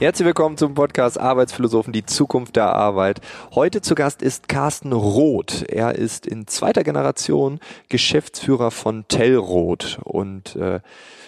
[0.00, 3.20] Herzlich willkommen zum Podcast Arbeitsphilosophen, die Zukunft der Arbeit.
[3.54, 5.62] Heute zu Gast ist Carsten Roth.
[5.68, 7.60] Er ist in zweiter Generation
[7.90, 10.80] Geschäftsführer von Tellroth und äh,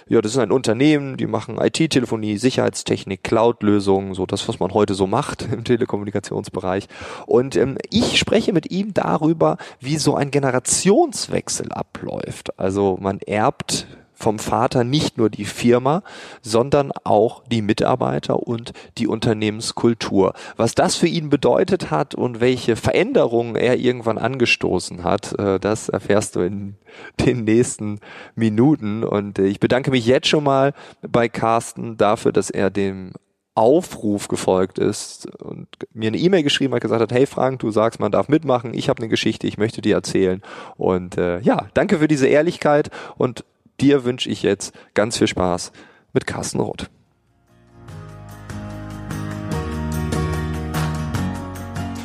[0.08, 4.94] ja, das ist ein Unternehmen, die machen IT-Telefonie, Sicherheitstechnik, Cloud-Lösungen, so das, was man heute
[4.94, 6.88] so macht im Telekommunikationsbereich.
[7.26, 12.58] Und ähm, ich spreche mit ihm darüber, wie so ein Generationswechsel abläuft.
[12.58, 13.86] Also man erbt
[14.22, 16.02] vom Vater nicht nur die Firma,
[16.40, 20.34] sondern auch die Mitarbeiter und die Unternehmenskultur.
[20.56, 25.88] Was das für ihn bedeutet hat und welche Veränderungen er irgendwann angestoßen hat, äh, das
[25.88, 26.76] erfährst du in
[27.20, 27.98] den nächsten
[28.34, 29.02] Minuten.
[29.04, 33.12] Und äh, ich bedanke mich jetzt schon mal bei Carsten dafür, dass er dem
[33.54, 38.00] Aufruf gefolgt ist und mir eine E-Mail geschrieben hat, gesagt hat, hey Frank, du sagst,
[38.00, 40.40] man darf mitmachen, ich habe eine Geschichte, ich möchte dir erzählen.
[40.76, 43.44] Und äh, ja, danke für diese Ehrlichkeit und
[43.82, 45.72] dir wünsche ich jetzt ganz viel Spaß
[46.12, 46.88] mit Carsten Roth.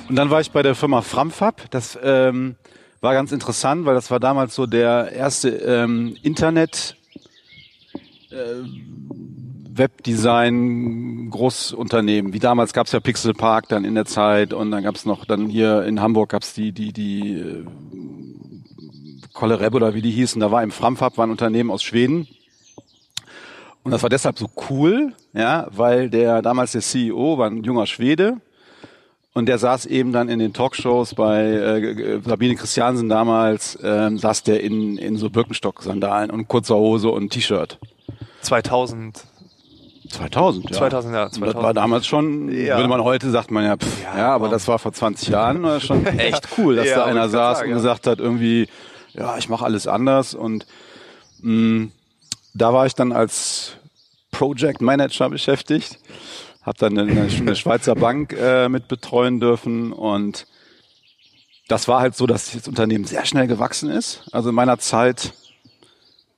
[0.10, 1.70] Und dann war ich bei der Firma Framfab.
[1.70, 2.56] Das ähm,
[3.02, 6.98] war ganz interessant, weil das war damals so der erste ähm, Internet
[8.32, 8.64] äh,
[9.70, 12.34] Webdesign Großunternehmen.
[12.34, 15.06] Wie damals gab es ja Pixel Park dann in der Zeit und dann gab es
[15.06, 17.66] noch dann hier in Hamburg gab es die die die äh,
[19.38, 22.28] Kollereb oder wie die hießen, da war im Framfab, war ein Unternehmen aus Schweden.
[23.84, 27.86] Und das war deshalb so cool, ja, weil der damals der CEO war ein junger
[27.86, 28.38] Schwede
[29.34, 34.42] und der saß eben dann in den Talkshows bei äh, Sabine Christiansen damals, ähm, saß
[34.42, 37.78] der in, in so Birkenstock-Sandalen und kurzer Hose und T-Shirt.
[38.42, 39.24] 2000
[40.10, 40.78] 2000, ja.
[40.78, 41.30] 2000, ja.
[41.30, 41.46] 2000.
[41.46, 42.78] Das war damals schon, ja.
[42.78, 45.80] würde man heute, sagt man ja, pff, ja, ja, aber das war vor 20 Jahren
[45.80, 48.68] schon echt cool, dass ja, da einer saß sagen, und gesagt hat, irgendwie,
[49.18, 50.66] ja, ich mache alles anders und
[51.42, 51.92] mh, mm,
[52.54, 53.74] da war ich dann als
[54.32, 56.00] Project Manager beschäftigt,
[56.62, 60.48] habe dann eine, eine Schweizer Bank äh, mit betreuen dürfen und
[61.68, 64.24] das war halt so, dass das Unternehmen sehr schnell gewachsen ist.
[64.32, 65.34] Also in meiner Zeit,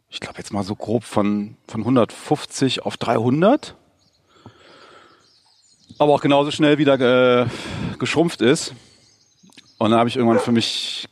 [0.09, 3.75] ich glaube jetzt mal so grob von, von 150 auf 300.
[5.99, 7.45] Aber auch genauso schnell wieder äh,
[7.99, 8.73] geschrumpft ist.
[9.77, 11.07] Und dann habe ich irgendwann für mich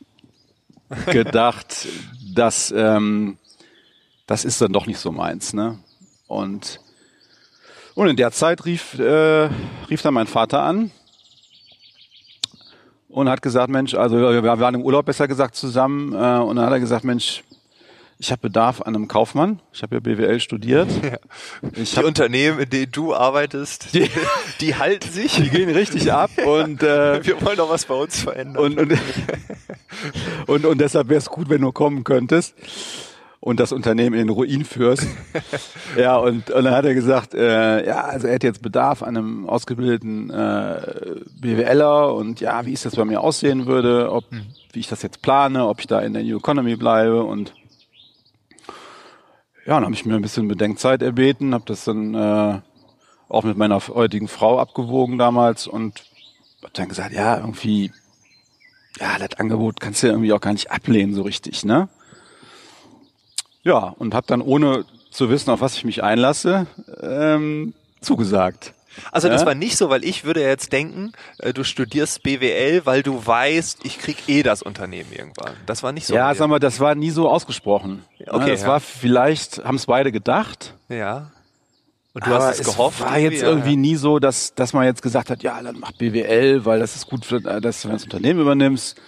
[1.06, 1.88] gedacht,
[2.34, 3.38] dass ähm,
[4.26, 5.52] das ist dann doch nicht so meins.
[5.54, 5.78] Ne?
[6.26, 6.80] Und,
[7.94, 9.48] und in der Zeit rief, äh,
[9.90, 10.90] rief dann mein Vater an
[13.08, 16.66] und hat gesagt, Mensch, also wir waren im Urlaub besser gesagt zusammen äh, und dann
[16.66, 17.42] hat er gesagt, Mensch,
[18.18, 19.60] ich habe Bedarf an einem Kaufmann.
[19.72, 20.88] Ich habe ja BWL studiert.
[21.02, 21.18] Ja.
[21.62, 24.10] Die Unternehmen, in denen du arbeitest, die,
[24.60, 25.36] die halten sich.
[25.36, 28.62] Die gehen richtig ab und äh, wir wollen doch was bei uns verändern.
[28.62, 28.98] Und, und,
[30.46, 32.54] und, und deshalb wäre es gut, wenn du kommen könntest
[33.40, 35.06] und das Unternehmen in den Ruin führst.
[35.96, 39.16] ja, und, und dann hat er gesagt, äh, ja, also er hat jetzt Bedarf an
[39.16, 40.80] einem ausgebildeten äh,
[41.40, 44.42] BWLer und ja, wie ist das bei mir aussehen würde, ob hm.
[44.72, 47.52] wie ich das jetzt plane, ob ich da in der New Economy bleibe und
[49.68, 52.60] ja, dann habe ich mir ein bisschen Bedenkzeit erbeten, habe das dann äh,
[53.28, 56.04] auch mit meiner heutigen Frau abgewogen damals und
[56.62, 57.92] habe dann gesagt, ja, irgendwie,
[58.98, 61.90] ja, das Angebot kannst du ja irgendwie auch gar nicht ablehnen so richtig, ne?
[63.62, 66.66] Ja, und habe dann ohne zu wissen, auf was ich mich einlasse,
[67.02, 68.72] ähm, zugesagt.
[69.12, 73.02] Also das war nicht so, weil ich würde jetzt denken, äh, du studierst BWL, weil
[73.02, 75.54] du weißt, ich krieg eh das Unternehmen irgendwann.
[75.66, 76.14] Das war nicht so.
[76.14, 78.04] Ja, sag mal, das war nie so ausgesprochen.
[78.26, 78.50] Okay.
[78.50, 78.68] Das ja.
[78.68, 80.74] war vielleicht, haben es beide gedacht.
[80.88, 81.30] Ja.
[82.14, 83.00] Und du Aber hast es gehofft.
[83.00, 83.76] Es war jetzt irgendwie ja.
[83.76, 87.06] nie so, dass, dass man jetzt gesagt hat, ja, dann mach BWL, weil das ist
[87.06, 89.00] gut, für, äh, dass du das Unternehmen übernimmst.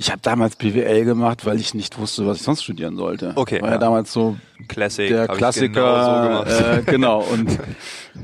[0.00, 3.32] Ich habe damals BWL gemacht, weil ich nicht wusste, was ich sonst studieren sollte.
[3.34, 3.60] Okay.
[3.60, 4.36] War ja, ja damals so
[4.68, 6.44] Classic, der Klassiker.
[6.44, 7.20] Genau, so äh, genau.
[7.20, 7.58] Und,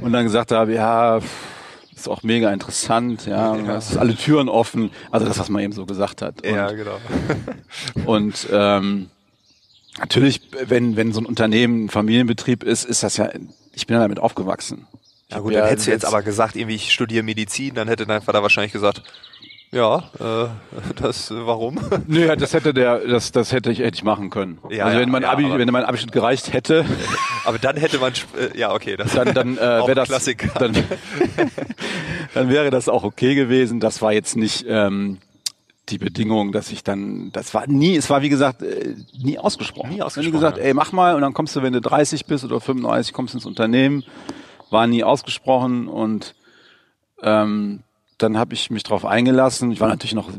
[0.00, 1.18] und dann gesagt habe, ja,
[1.94, 3.76] ist auch mega interessant, ja, ja.
[3.76, 4.90] ist alle Türen offen.
[5.10, 6.46] Also das, was man eben so gesagt hat.
[6.46, 6.98] Und, ja, genau.
[8.06, 9.10] und ähm,
[9.98, 13.30] natürlich, wenn, wenn so ein Unternehmen ein Familienbetrieb ist, ist das ja,
[13.72, 14.86] ich bin ja damit aufgewachsen.
[15.30, 18.22] Ja gut, dann hättest du jetzt aber gesagt, irgendwie ich studiere Medizin, dann hätte dein
[18.22, 19.02] Vater wahrscheinlich gesagt,
[19.74, 20.48] ja, äh,
[20.96, 21.78] das warum?
[22.06, 24.58] Nö, das hätte der, das, das hätte ich, hätte ich machen können.
[24.70, 26.84] Ja, also wenn mein ja, Abi, wenn mein Abschnitt gereicht hätte.
[27.44, 30.48] Aber dann hätte man, äh, ja okay, das dann, dann äh, wäre das, Klassiker.
[30.58, 30.74] Dann,
[32.34, 33.80] dann wäre das auch okay gewesen.
[33.80, 35.18] Das war jetzt nicht ähm,
[35.88, 39.90] die Bedingung, dass ich dann, das war nie, es war wie gesagt äh, nie ausgesprochen.
[39.90, 40.26] Nie ausgesprochen.
[40.26, 43.12] Nie gesagt, ey mach mal und dann kommst du, wenn du 30 bist oder 35,
[43.12, 44.04] kommst ins Unternehmen.
[44.70, 46.34] War nie ausgesprochen und
[47.22, 47.82] ähm,
[48.18, 49.72] dann habe ich mich darauf eingelassen.
[49.72, 50.30] Ich war natürlich noch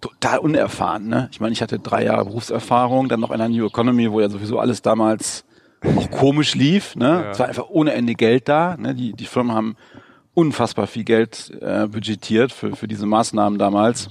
[0.00, 1.08] total unerfahren.
[1.08, 1.28] Ne?
[1.32, 4.28] Ich meine, ich hatte drei Jahre Berufserfahrung, dann noch in der New Economy, wo ja
[4.28, 5.44] sowieso alles damals
[5.84, 6.96] auch komisch lief.
[6.96, 7.06] Ne?
[7.06, 7.30] Ja.
[7.30, 8.76] Es war einfach ohne Ende Geld da.
[8.76, 8.94] Ne?
[8.94, 9.76] Die, die Firmen haben
[10.34, 14.08] unfassbar viel Geld äh, budgetiert für, für diese Maßnahmen damals.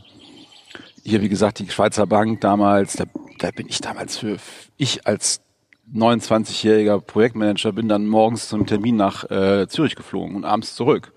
[1.04, 3.04] Hier, wie gesagt, die Schweizer Bank damals, da,
[3.40, 4.38] da bin ich damals für,
[4.78, 5.42] ich als
[5.94, 11.12] 29-jähriger Projektmanager bin dann morgens zum Termin nach äh, Zürich geflogen und abends zurück.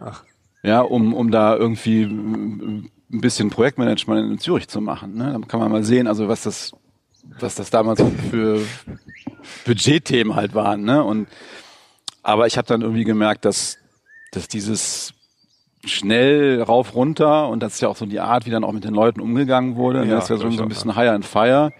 [0.00, 0.24] Ach.
[0.64, 5.14] Ja, um, um da irgendwie ein bisschen Projektmanagement in Zürich zu machen.
[5.14, 5.30] Ne?
[5.30, 6.72] Dann kann man mal sehen, also was das,
[7.38, 8.62] was das damals für
[9.66, 10.82] Budgetthemen halt waren.
[10.82, 11.04] Ne?
[11.04, 11.28] Und
[12.22, 13.76] aber ich habe dann irgendwie gemerkt, dass,
[14.32, 15.12] dass dieses
[15.84, 18.84] schnell rauf runter und das ist ja auch so die Art, wie dann auch mit
[18.84, 20.00] den Leuten umgegangen wurde.
[20.00, 20.06] Ne?
[20.06, 21.72] Ja, das ist ja so, ein bisschen higher and fire.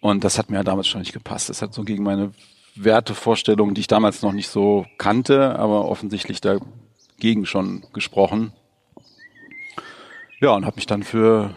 [0.00, 1.50] Und das hat mir ja damals schon nicht gepasst.
[1.50, 2.32] Das hat so gegen meine
[2.74, 6.40] Wertevorstellungen, die ich damals noch nicht so kannte, aber offensichtlich
[7.18, 8.52] dagegen schon gesprochen.
[10.40, 11.54] Ja, und habe mich dann für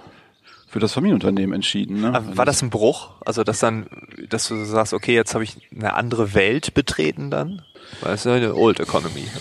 [0.68, 2.00] für das Familienunternehmen entschieden.
[2.00, 2.14] Ne?
[2.34, 3.10] War das ein Bruch?
[3.26, 3.88] Also dass dann,
[4.30, 7.62] dass du sagst, okay, jetzt habe ich eine andere Welt betreten dann?
[8.00, 9.26] Weil es ist ja eine Old Economy.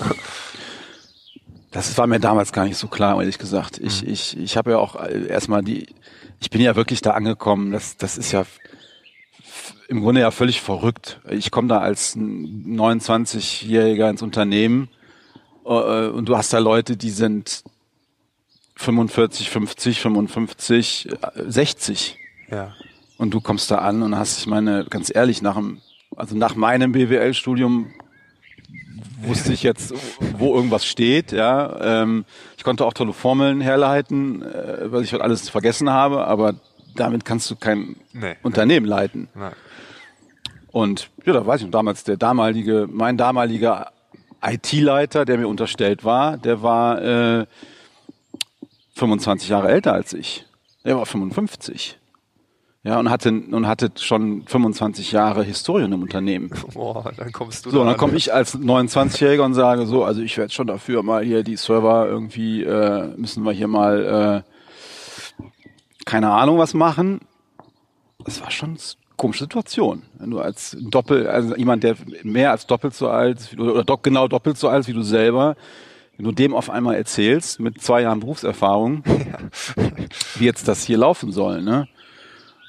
[1.73, 3.79] Das war mir damals gar nicht so klar, ehrlich gesagt.
[3.79, 4.09] Ich, mhm.
[4.11, 5.95] ich, ich habe ja auch erstmal die,
[6.41, 7.71] ich bin ja wirklich da angekommen.
[7.71, 8.45] Das, das ist ja
[9.87, 11.21] im Grunde ja völlig verrückt.
[11.31, 15.00] Ich komme da als 29-Jähriger ins Unternehmen äh,
[15.75, 17.63] und du hast da Leute, die sind
[18.77, 22.19] 45, 50, 55, 60.
[22.51, 22.73] Ja.
[23.19, 25.81] Und du kommst da an und hast, ich meine, ganz ehrlich, nach dem,
[26.17, 27.93] also nach meinem BWL-Studium
[29.23, 29.93] wusste ich jetzt,
[30.39, 32.03] wo irgendwas steht, ja.
[32.03, 32.25] Ähm,
[32.57, 36.55] ich konnte auch tolle Formeln herleiten, äh, was ich halt alles vergessen habe, aber
[36.97, 38.37] damit kannst du kein nee.
[38.43, 39.29] Unternehmen leiten.
[39.35, 39.51] Nee.
[40.73, 43.93] Und ja, da weiß ich, damals der damalige, mein damaliger
[44.43, 47.47] IT-Leiter, der mir unterstellt war, der war äh,
[48.95, 50.47] 25 Jahre älter als ich.
[50.83, 51.99] Er war 55.
[52.83, 56.51] Ja, und hatte, und hatte schon 25 Jahre Historien im Unternehmen.
[56.73, 60.23] Boah, dann kommst du So, da dann komme ich als 29-Jähriger und sage so, also
[60.23, 65.45] ich werde schon dafür mal hier die Server irgendwie, äh, müssen wir hier mal, äh,
[66.07, 67.21] keine Ahnung was machen.
[68.25, 68.79] Das war schon
[69.21, 70.03] komische Situation.
[70.19, 74.29] Wenn du als Doppel, also jemand, der mehr als doppelt so alt, oder do, genau
[74.29, 75.57] doppelt so alt wie du selber,
[76.17, 79.85] wenn du dem auf einmal erzählst, mit zwei Jahren Berufserfahrung, ja.
[80.37, 81.87] wie jetzt das hier laufen soll, ne?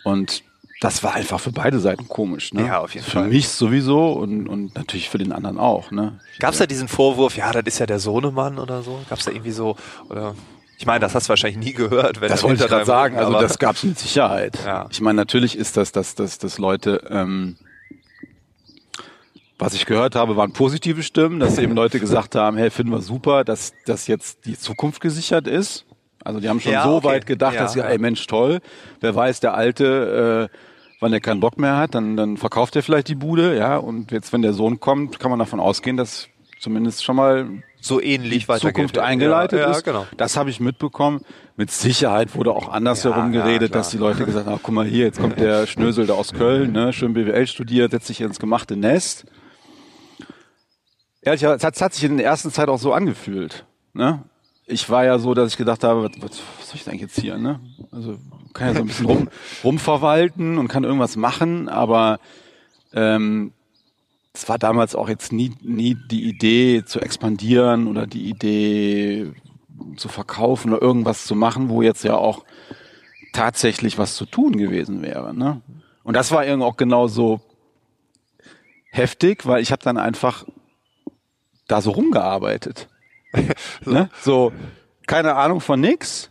[0.04, 0.44] Und
[0.82, 2.66] das war einfach für beide Seiten komisch, ne?
[2.66, 3.24] Ja, auf jeden für Fall.
[3.24, 6.20] Für mich sowieso und, und natürlich für den anderen auch, ne?
[6.40, 9.00] Gab es da diesen Vorwurf, ja, das ist ja der Sohnemann oder so?
[9.08, 9.78] Gab es da irgendwie so,
[10.10, 10.36] oder
[10.82, 12.22] ich meine, das hast du wahrscheinlich nie gehört.
[12.22, 13.16] Wenn das wollte ich gerade sagen.
[13.16, 14.58] Also das gab es mit Sicherheit.
[14.66, 14.88] Ja.
[14.90, 17.56] Ich meine, natürlich ist das, dass, dass, dass Leute ähm,
[19.60, 23.02] was ich gehört habe, waren positive Stimmen, dass eben Leute gesagt haben, hey, finden wir
[23.02, 25.86] super, dass, dass jetzt die Zukunft gesichert ist.
[26.24, 27.08] Also die haben schon ja, so okay.
[27.10, 28.60] weit gedacht, ja, dass sie, ey Mensch, toll,
[29.02, 30.58] wer weiß, der Alte, äh,
[31.00, 34.12] wann er keinen Bock mehr hat, dann, dann verkauft er vielleicht die Bude, ja, und
[34.12, 36.28] jetzt, wenn der Sohn kommt, kann man davon ausgehen, dass
[36.62, 37.50] zumindest schon mal
[37.82, 39.84] so ähnlich die Zukunft eingeleitet ja, ist.
[39.84, 40.06] Genau.
[40.16, 41.22] Das habe ich mitbekommen.
[41.58, 45.06] Mit Sicherheit wurde auch andersherum ja, geredet, dass die Leute gesagt haben, guck mal hier,
[45.06, 48.78] jetzt kommt der Schnösel da aus Köln, ne, schön BWL studiert, setzt sich ins gemachte
[48.78, 49.26] Nest.
[51.24, 53.66] Ehrlich, es hat, hat sich in der ersten Zeit auch so angefühlt.
[53.94, 54.24] Ne?
[54.66, 56.12] Ich war ja so, dass ich gedacht habe, was,
[56.60, 57.38] was soll ich denn jetzt hier?
[57.38, 57.60] Ne?
[57.92, 58.20] Also
[58.54, 59.30] kann ja so ein bisschen rum,
[59.64, 62.20] rumverwalten und kann irgendwas machen, aber
[62.94, 63.54] ähm,
[64.34, 69.34] es war damals auch jetzt nie, nie die Idee zu expandieren oder die Idee
[69.98, 72.46] zu verkaufen oder irgendwas zu machen, wo jetzt ja auch
[73.34, 75.34] tatsächlich was zu tun gewesen wäre.
[75.34, 75.62] Ne?
[76.04, 77.42] Und das war irgendwie auch genauso
[78.90, 80.46] heftig, weil ich habe dann einfach
[81.68, 82.88] da so rumgearbeitet.
[83.34, 83.42] so.
[83.92, 84.10] Ne?
[84.22, 84.52] so,
[85.08, 86.30] keine Ahnung von nix.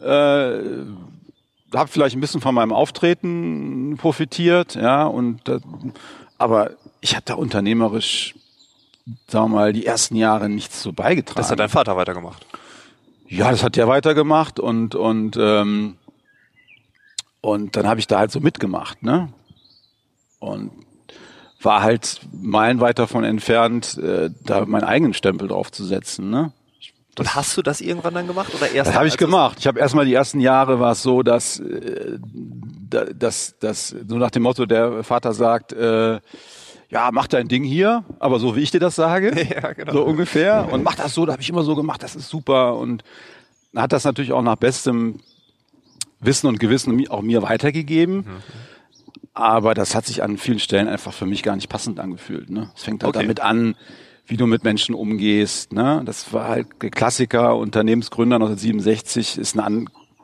[0.00, 0.60] Äh,
[1.74, 5.60] hab vielleicht ein bisschen von meinem Auftreten profitiert, ja, und äh,
[6.38, 8.34] aber ich habe da unternehmerisch,
[9.26, 11.38] sagen wir mal, die ersten Jahre nichts so beigetragen.
[11.38, 12.46] Das hat dein Vater weitergemacht.
[13.28, 15.96] Ja, das hat der weitergemacht und und ähm,
[17.40, 19.32] und dann habe ich da halt so mitgemacht, ne?
[20.38, 20.72] Und
[21.60, 26.30] war halt meilenweit davon entfernt, äh, da meinen eigenen Stempel draufzusetzen.
[26.30, 26.52] Ne?
[27.18, 28.90] Und hast du das irgendwann dann gemacht oder erst?
[28.90, 29.56] Das habe ich gemacht.
[29.58, 32.18] Ich habe erstmal die ersten Jahre war es so, dass, äh,
[32.88, 36.20] dass, dass so nach dem Motto der Vater sagt, äh,
[36.90, 39.92] ja, mach dein Ding hier, aber so wie ich dir das sage, ja, genau.
[39.92, 40.68] so ungefähr.
[40.72, 42.76] Und mach das so, da habe ich immer so gemacht, das ist super.
[42.76, 43.04] Und
[43.76, 45.20] hat das natürlich auch nach bestem
[46.20, 48.16] Wissen und Gewissen auch mir weitergegeben.
[48.16, 48.42] Mhm.
[49.34, 52.50] Aber das hat sich an vielen Stellen einfach für mich gar nicht passend angefühlt.
[52.50, 52.70] Ne?
[52.74, 53.24] Es fängt halt okay.
[53.24, 53.76] damit an,
[54.26, 55.72] wie du mit Menschen umgehst.
[55.72, 56.02] Ne?
[56.04, 59.60] Das war halt der Klassiker, Unternehmensgründer 1967 ist ein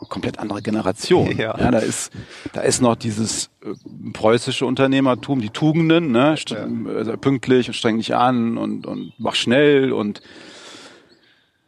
[0.09, 1.37] komplett andere Generation.
[1.39, 1.59] Ja.
[1.59, 1.71] ja.
[1.71, 2.13] da ist,
[2.53, 3.73] da ist noch dieses äh,
[4.13, 6.67] preußische Unternehmertum, die Tugenden, ne, ja.
[6.97, 10.23] also pünktlich und streng dich an und, und mach schnell und,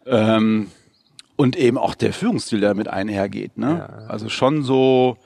[0.07, 0.69] ähm,
[1.37, 3.87] und eben auch der Führungsstil, der damit einhergeht, ne.
[3.89, 4.07] Ja.
[4.07, 5.17] Also schon so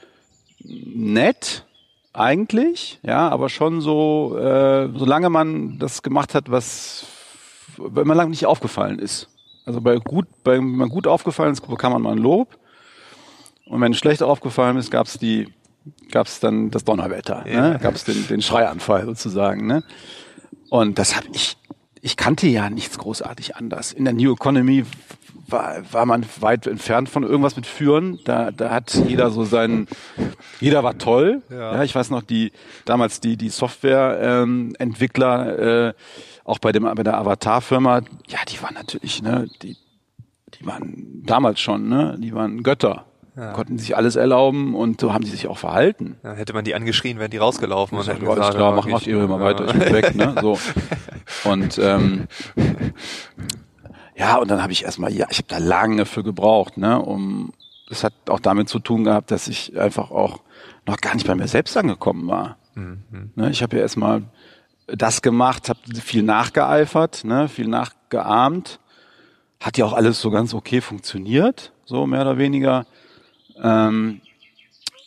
[0.64, 1.64] nett,
[2.12, 7.06] eigentlich, ja, aber schon so, äh, solange man das gemacht hat, was,
[7.76, 9.28] wenn man lange nicht aufgefallen ist.
[9.64, 12.58] Also bei gut, bei, wenn man gut aufgefallen ist, bekam man mal ein Lob.
[13.70, 15.46] Und wenn schlecht aufgefallen ist, gab es die,
[16.10, 17.52] gab es dann das Donnerwetter, ne?
[17.52, 17.70] ja.
[17.70, 17.78] ne?
[17.80, 19.68] gab es den, den Schreianfall sozusagen.
[19.68, 19.84] Ne?
[20.70, 21.56] Und das habe ich,
[22.00, 23.92] ich kannte ja nichts großartig anders.
[23.92, 24.84] In der New Economy
[25.46, 28.18] war, war man weit entfernt von irgendwas mit Führen.
[28.24, 29.86] Da, da hat jeder so seinen,
[30.60, 31.42] jeder war toll.
[31.48, 31.76] Ja.
[31.76, 32.50] ja ich weiß noch, die
[32.86, 35.94] damals die die Softwareentwickler, ähm, äh,
[36.42, 39.76] auch bei dem bei der Avatar-Firma, ja, die waren natürlich, ne, die
[40.56, 43.06] die waren damals schon, ne, die waren Götter.
[43.40, 43.52] Ja.
[43.52, 46.16] Konnten sich alles erlauben und so haben sie sich auch verhalten.
[46.22, 49.16] Ja, hätte man die angeschrien, wären die rausgelaufen und hätten gesagt, klar, mach, macht ihr
[49.26, 50.34] mal weiter, ich bin weg, ne?
[50.42, 50.58] So.
[51.44, 52.26] Und ähm,
[54.14, 57.52] ja, und dann habe ich erstmal, ja, ich habe da lange für gebraucht, ne, um
[57.88, 60.40] das hat auch damit zu tun gehabt, dass ich einfach auch
[60.86, 62.58] noch gar nicht bei mir selbst angekommen war.
[62.74, 63.30] Mhm.
[63.34, 64.24] Ne, ich habe ja erstmal
[64.86, 68.80] das gemacht, habe viel nachgeeifert, ne, viel nachgeahmt.
[69.60, 72.86] Hat ja auch alles so ganz okay funktioniert, so mehr oder weniger.
[73.62, 74.20] Ähm,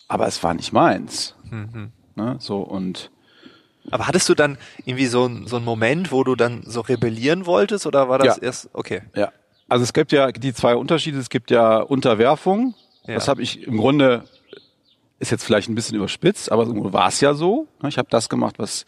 [0.07, 1.35] aber es war nicht meins.
[1.49, 1.91] Mhm.
[2.15, 3.11] Ne, so und
[3.91, 7.85] aber hattest du dann irgendwie so, so einen Moment, wo du dann so rebellieren wolltest
[7.85, 8.43] oder war das ja.
[8.43, 9.01] erst okay?
[9.13, 9.31] Ja.
[9.67, 11.19] Also es gibt ja die zwei Unterschiede.
[11.19, 12.75] Es gibt ja Unterwerfung.
[13.05, 13.15] Ja.
[13.15, 14.23] Das habe ich im Grunde
[15.19, 17.67] ist jetzt vielleicht ein bisschen überspitzt, aber war es ja so.
[17.87, 18.85] Ich habe das gemacht, was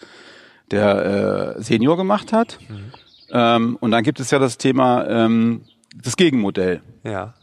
[0.72, 2.60] der äh, Senior gemacht hat.
[2.68, 2.92] Mhm.
[3.32, 5.64] Ähm, und dann gibt es ja das Thema ähm,
[5.96, 6.82] das Gegenmodell.
[7.04, 7.34] Ja.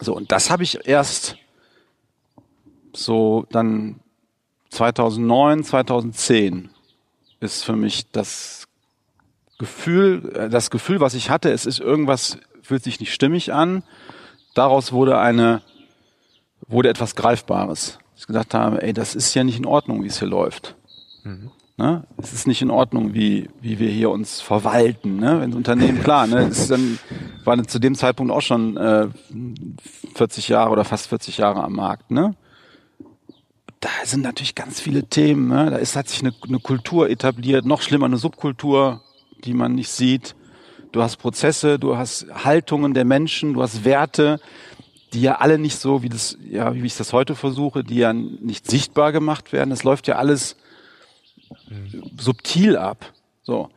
[0.00, 1.36] So und das habe ich erst
[3.04, 4.00] so dann
[4.70, 6.70] 2009, 2010
[7.40, 8.66] ist für mich das
[9.58, 13.82] Gefühl, äh, das Gefühl, was ich hatte, es ist irgendwas, fühlt sich nicht stimmig an.
[14.54, 15.62] Daraus wurde eine,
[16.66, 17.98] wurde etwas Greifbares.
[18.16, 20.74] Ich gesagt habe, ey, das ist ja nicht in Ordnung, wie es hier läuft.
[21.22, 21.50] Mhm.
[21.76, 22.02] Ne?
[22.16, 25.16] Es ist nicht in Ordnung, wie, wie wir hier uns verwalten.
[25.16, 25.40] Ne?
[25.40, 26.48] Wenn Unternehmen, klar, ne?
[26.48, 26.98] es ist dann,
[27.44, 29.08] war zu dem Zeitpunkt auch schon äh,
[30.14, 32.10] 40 Jahre oder fast 40 Jahre am Markt.
[32.10, 32.34] Ne?
[33.80, 35.48] Da sind natürlich ganz viele Themen.
[35.48, 35.70] Ne?
[35.70, 39.02] Da ist, hat sich eine, eine Kultur etabliert, noch schlimmer eine Subkultur,
[39.44, 40.34] die man nicht sieht.
[40.92, 44.40] Du hast Prozesse, du hast Haltungen der Menschen, du hast Werte,
[45.12, 48.12] die ja alle nicht so, wie das, ja, wie ich das heute versuche, die ja
[48.12, 49.70] nicht sichtbar gemacht werden.
[49.70, 50.56] Es läuft ja alles
[51.68, 52.10] mhm.
[52.18, 53.12] subtil ab.
[53.42, 53.70] So.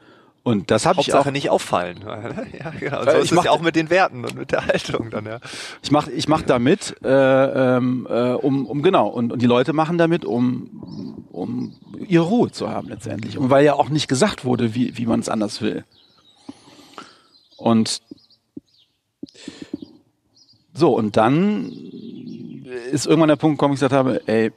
[0.43, 1.99] Und das habe ich auch nicht auffallen.
[2.59, 3.03] ja, genau.
[3.03, 5.39] So ist es ja auch mit den Werten und mit der Haltung dann ja.
[5.83, 9.73] Ich mache ich mach damit, äh, ähm, äh, um, um genau und, und die Leute
[9.73, 11.75] machen damit, um um
[12.07, 15.19] ihre Ruhe zu haben letztendlich und weil ja auch nicht gesagt wurde, wie wie man
[15.19, 15.85] es anders will.
[17.57, 18.01] Und
[20.73, 21.71] so und dann
[22.91, 24.51] ist irgendwann der Punkt gekommen, ich gesagt habe, ey,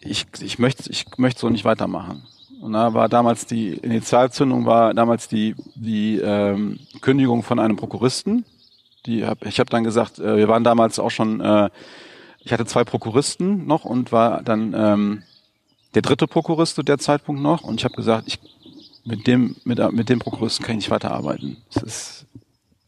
[0.00, 2.22] ich ich möchte ich möchte so nicht weitermachen.
[2.60, 8.44] Und da war damals die Initialzündung war damals die die ähm, Kündigung von einem Prokuristen.
[9.06, 11.70] Die hab, ich habe dann gesagt, äh, wir waren damals auch schon, äh,
[12.40, 15.22] ich hatte zwei Prokuristen noch und war dann ähm,
[15.94, 18.38] der dritte Prokurist zu der Zeitpunkt noch und ich habe gesagt, ich
[19.04, 21.56] mit dem mit, mit dem Prokuristen kann ich nicht weiterarbeiten.
[21.74, 22.26] Es ist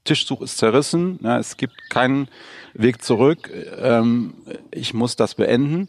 [0.04, 2.28] Tischsuch ist zerrissen, ja, es gibt keinen
[2.74, 3.50] Weg zurück.
[3.78, 4.34] Ähm,
[4.70, 5.88] ich muss das beenden.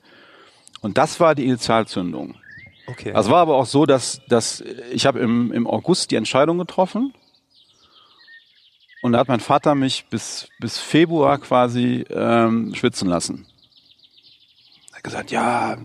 [0.82, 2.36] Und das war die Initialzündung.
[2.88, 3.14] Okay.
[3.14, 4.62] Also war aber auch so, dass, dass
[4.92, 7.14] ich habe im, im August die Entscheidung getroffen
[9.04, 13.46] und da hat mein Vater mich bis, bis Februar quasi ähm, schwitzen lassen.
[14.92, 15.78] Er hat gesagt, ja,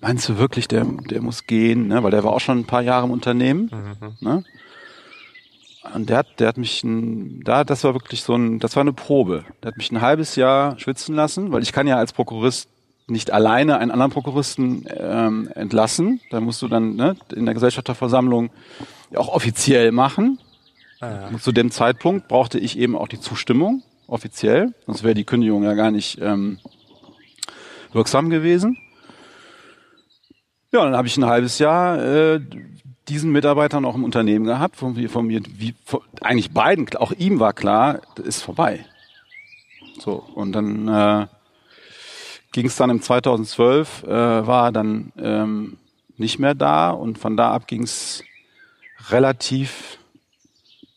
[0.00, 2.02] meinst du wirklich, der, der muss gehen, ne?
[2.02, 3.70] weil der war auch schon ein paar Jahre im Unternehmen.
[3.72, 4.16] Mhm.
[4.18, 4.44] Ne?
[5.94, 8.80] Und der hat, der hat mich, ein, da, das war wirklich so ein, das war
[8.80, 9.44] eine Probe.
[9.62, 12.68] Der hat mich ein halbes Jahr schwitzen lassen, weil ich kann ja als Prokurist
[13.10, 16.20] nicht alleine einen anderen Prokuristen ähm, entlassen.
[16.30, 18.50] Da musst du dann ne, in der Gesellschafterversammlung
[19.14, 20.38] auch offiziell machen.
[21.00, 21.38] Ah, ja.
[21.38, 25.74] Zu dem Zeitpunkt brauchte ich eben auch die Zustimmung offiziell, sonst wäre die Kündigung ja
[25.74, 26.58] gar nicht ähm,
[27.92, 28.76] wirksam gewesen.
[30.72, 32.40] Ja, dann habe ich ein halbes Jahr äh,
[33.08, 37.40] diesen Mitarbeiter noch im Unternehmen gehabt, von, von mir, wie, von, eigentlich beiden, auch ihm
[37.40, 38.84] war klar, das ist vorbei.
[39.98, 41.26] So, und dann äh,
[42.52, 45.76] ging es dann im 2012, äh, war er dann ähm,
[46.16, 48.22] nicht mehr da und von da ab ging es
[49.08, 49.98] relativ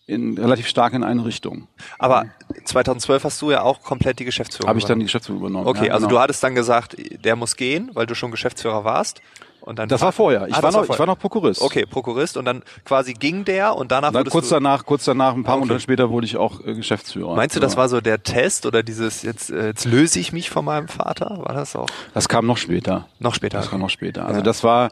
[0.05, 1.67] in relativ stark in eine Richtung.
[1.97, 2.25] Aber
[2.65, 4.67] 2012 hast du ja auch komplett die Geschäftsführung.
[4.67, 5.65] Habe ich dann die Geschäftsführung übernommen.
[5.65, 6.17] Okay, ja, also genau.
[6.17, 9.21] du hattest dann gesagt, der muss gehen, weil du schon Geschäftsführer warst.
[9.63, 10.45] Und dann das war vorher.
[10.49, 11.61] Ich, ah, war noch, war ich war noch Prokurist.
[11.61, 12.35] Okay, Prokurist.
[12.35, 15.67] Und dann quasi ging der und danach dann kurz danach, kurz danach, ein paar okay.
[15.67, 17.33] Monate später wurde ich auch äh, Geschäftsführer.
[17.33, 20.49] Meinst du, das war so der Test oder dieses jetzt, äh, jetzt löse ich mich
[20.49, 21.37] von meinem Vater?
[21.45, 21.87] War das auch?
[22.13, 23.07] Das kam noch später.
[23.19, 23.57] Noch später.
[23.57, 23.71] Das okay.
[23.71, 24.25] kam noch später.
[24.25, 24.43] Also ja.
[24.43, 24.91] das war,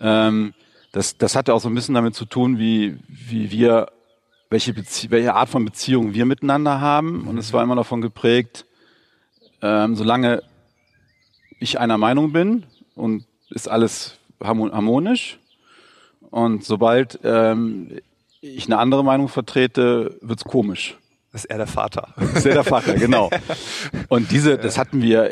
[0.00, 0.54] ähm,
[0.92, 3.88] das, das hatte auch so ein bisschen damit zu tun, wie, wie wir,
[4.48, 7.28] welche, Bezie welche Art von Beziehung wir miteinander haben.
[7.28, 8.64] Und es war immer davon geprägt,
[9.60, 10.42] ähm, solange
[11.58, 12.64] ich einer Meinung bin
[12.94, 15.38] und ist alles harmonisch.
[16.30, 17.98] Und sobald ähm,
[18.40, 20.96] ich eine andere Meinung vertrete, wird's komisch.
[21.32, 22.08] Das ist er der Vater.
[22.16, 23.30] Das ist er der Vater, genau.
[24.08, 25.30] Und diese, das hatten wir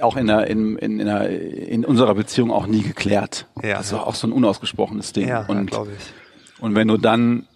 [0.00, 3.46] auch in, der, in, in, in, der, in unserer Beziehung auch nie geklärt.
[3.62, 5.28] Ja, das war auch so ein unausgesprochenes Ding.
[5.28, 6.62] Ja, und, glaube ich.
[6.62, 7.46] Und wenn du dann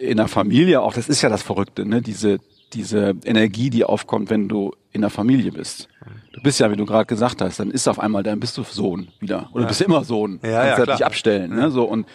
[0.00, 2.40] in der Familie, auch das ist ja das Verrückte, ne, diese,
[2.72, 5.88] diese Energie, die aufkommt, wenn du in der Familie bist.
[6.32, 8.62] Du bist ja, wie du gerade gesagt hast, dann ist auf einmal, dann bist du
[8.62, 9.48] Sohn wieder.
[9.52, 9.68] Oder ja.
[9.68, 10.40] bist immer Sohn.
[10.42, 11.54] Ja, Kannst ja, halt nicht abstellen.
[11.54, 11.70] Ne?
[11.70, 12.06] So, und,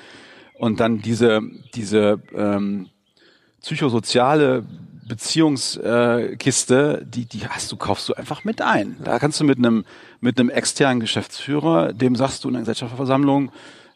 [0.56, 1.42] und dann diese,
[1.74, 2.90] diese ähm,
[3.62, 4.64] psychosoziale
[5.08, 8.98] Beziehungskiste, äh, die, die hast du, kaufst du einfach mit ein.
[9.04, 9.86] Da kannst du mit einem,
[10.22, 13.52] mit einem externen Geschäftsführer, dem sagst du in der Gesellschaftsversammlung,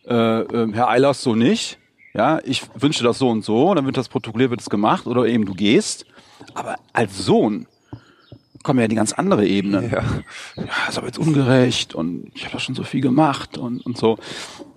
[0.06, 1.80] äh, äh, Herr Eilers, so nicht.
[2.14, 5.26] Ja, ich wünsche das so und so, dann wird das protokolliert, wird es gemacht, oder
[5.26, 6.06] eben du gehst.
[6.54, 7.68] Aber als Sohn
[8.64, 9.90] kommen ja die ganz andere Ebene.
[9.90, 10.04] Ja,
[10.62, 13.98] ja ist aber jetzt ungerecht und ich habe da schon so viel gemacht und, und
[13.98, 14.18] so.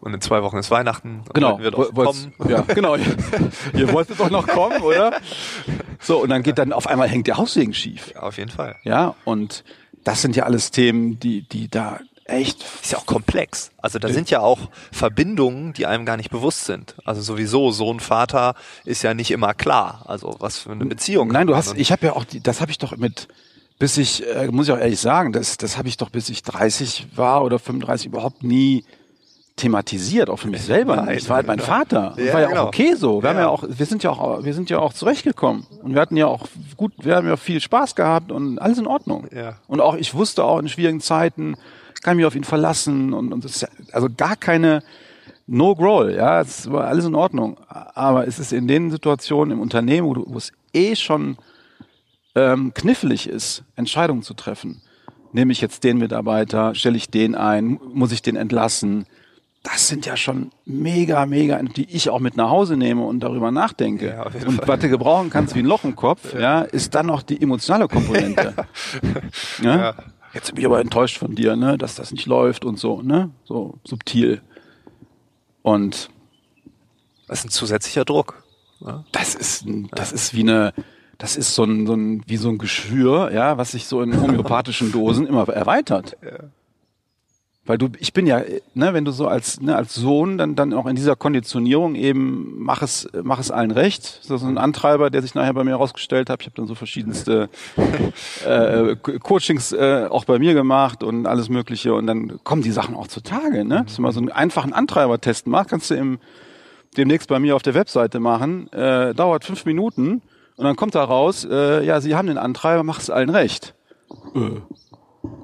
[0.00, 1.22] Und in zwei Wochen ist Weihnachten.
[1.34, 1.58] Genau.
[1.58, 2.32] Wird auch kommen.
[2.48, 2.96] Ja, genau.
[3.74, 5.12] Ihr wolltet doch noch kommen, oder?
[6.02, 8.12] So, und dann geht dann auf einmal hängt der Haussegen schief.
[8.14, 8.76] Ja, auf jeden Fall.
[8.84, 9.64] Ja, und
[10.02, 12.00] das sind ja alles Themen, die, die da
[12.30, 12.64] echt.
[12.82, 13.70] Ist ja auch komplex.
[13.78, 14.58] Also da sind ja auch
[14.92, 16.96] Verbindungen, die einem gar nicht bewusst sind.
[17.04, 20.04] Also sowieso, Sohn, Vater ist ja nicht immer klar.
[20.06, 21.28] Also was für eine Beziehung.
[21.28, 23.28] Nein, du hast, ich habe ja auch, die, das habe ich doch mit,
[23.78, 26.42] bis ich, äh, muss ich auch ehrlich sagen, das, das habe ich doch bis ich
[26.42, 28.84] 30 war oder 35 überhaupt nie
[29.60, 30.96] thematisiert, auch für mich selber.
[30.96, 32.14] Nein, das war halt mein Vater.
[32.16, 32.62] Das ja, war ja genau.
[32.62, 33.22] auch okay so.
[33.22, 33.34] Wir ja.
[33.34, 35.66] haben ja auch, wir sind ja auch, wir sind ja auch zurechtgekommen.
[35.82, 38.86] Und wir hatten ja auch gut, wir haben ja viel Spaß gehabt und alles in
[38.86, 39.26] Ordnung.
[39.34, 39.56] Ja.
[39.68, 41.56] Und auch, ich wusste auch in schwierigen Zeiten,
[42.02, 44.82] kann mich auf ihn verlassen und, und das, also gar keine
[45.52, 47.56] No Growl, ja, es war alles in Ordnung.
[47.68, 51.36] Aber es ist in den Situationen im Unternehmen, wo, du, wo es eh schon
[52.36, 54.80] ähm, knifflig ist, Entscheidungen zu treffen.
[55.32, 59.06] Nehme ich jetzt den Mitarbeiter, stelle ich den ein, muss ich den entlassen?
[59.64, 63.50] Das sind ja schon mega, mega, die ich auch mit nach Hause nehme und darüber
[63.50, 64.06] nachdenke.
[64.06, 64.68] Ja, und Fall.
[64.68, 67.42] was du gebrauchen kannst wie ein Loch im Kopf, ja, ja ist dann noch die
[67.42, 68.54] emotionale Komponente.
[69.62, 69.76] ja.
[69.76, 69.94] ja?
[70.32, 73.30] Jetzt bin ich aber enttäuscht von dir, ne, dass das nicht läuft und so, ne,
[73.44, 74.42] so subtil.
[75.62, 76.10] Und
[77.26, 78.42] das ist ein zusätzlicher Druck.
[78.80, 79.04] Ja?
[79.12, 80.72] Das ist, das ist wie eine,
[81.18, 84.20] das ist so ein, so ein, wie so ein Geschwür, ja, was sich so in
[84.22, 86.16] homöopathischen Dosen immer erweitert.
[86.22, 86.50] Ja.
[87.66, 88.40] Weil du, ich bin ja,
[88.74, 92.54] ne, wenn du so als, ne, als Sohn dann, dann auch in dieser Konditionierung eben
[92.58, 94.20] mach es, mach es allen recht.
[94.20, 96.40] Das ist so ein Antreiber, der sich nachher bei mir herausgestellt hat.
[96.40, 97.50] Ich habe dann so verschiedenste
[98.46, 101.94] äh, Coachings äh, auch bei mir gemacht und alles Mögliche.
[101.94, 103.84] Und dann kommen die Sachen auch zutage, ne?
[103.84, 106.18] Dass du mal so einen einfachen Antreibertest machst, kannst du im
[106.96, 108.72] demnächst bei mir auf der Webseite machen.
[108.72, 110.22] Äh, dauert fünf Minuten
[110.56, 113.74] und dann kommt da raus, äh, ja, Sie haben den Antreiber, macht es allen recht.
[114.34, 114.60] Äh,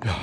[0.05, 0.15] ja,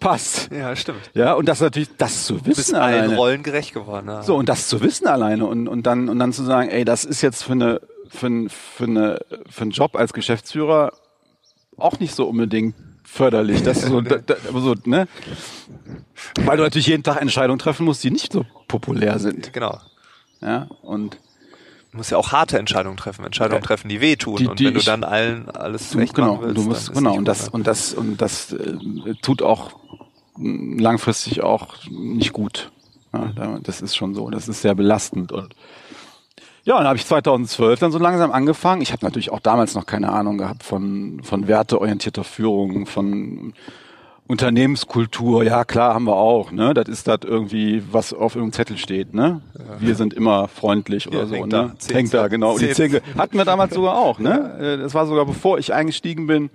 [0.00, 0.50] passt.
[0.50, 1.10] Ja, stimmt.
[1.14, 3.02] Ja, und das natürlich, das zu wissen bist alleine.
[3.02, 4.08] allen Rollen gerecht geworden.
[4.08, 4.22] Ja.
[4.22, 7.04] So, und das zu wissen alleine und, und dann, und dann zu sagen, ey, das
[7.04, 10.92] ist jetzt für eine, für, ein, für eine, für einen Job als Geschäftsführer
[11.76, 13.62] auch nicht so unbedingt förderlich.
[13.62, 15.06] Das ist so, da, da, so, ne?
[16.44, 19.52] Weil du natürlich jeden Tag Entscheidungen treffen musst, die nicht so populär sind.
[19.52, 19.78] Genau.
[20.40, 21.18] Ja, und
[21.90, 24.36] Du musst ja auch harte Entscheidungen treffen, Entscheidungen treffen, die wehtun.
[24.36, 27.14] Die, die und wenn du dann allen alles recht genau, machen willst, du musst, genau,
[27.14, 29.72] und das, und das, und das äh, tut auch
[30.36, 32.70] langfristig auch nicht gut.
[33.12, 34.30] Ja, das ist schon so.
[34.30, 35.54] Das ist sehr belastend und
[36.64, 38.82] ja, dann habe ich 2012 dann so langsam angefangen.
[38.82, 43.54] Ich habe natürlich auch damals noch keine Ahnung gehabt von, von werteorientierter Führung, von
[44.30, 46.72] Unternehmenskultur, ja klar, haben wir auch, ne?
[46.72, 49.42] Das ist das irgendwie, was auf irgendeinem Zettel steht, ne?
[49.58, 49.80] Ja.
[49.80, 51.74] Wir sind immer freundlich oder ja, so, hängt ne?
[51.88, 52.56] Da, hängt da, genau.
[52.56, 52.68] Zehn.
[52.68, 54.56] Die Zehn hatten wir damals sogar auch, ne?
[54.60, 56.48] Äh, das war sogar bevor ich eingestiegen bin,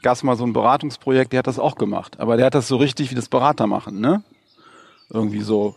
[0.00, 2.18] gab es mal so ein Beratungsprojekt, der hat das auch gemacht.
[2.20, 4.22] Aber der hat das so richtig, wie das Berater machen, ne?
[5.10, 5.76] Irgendwie so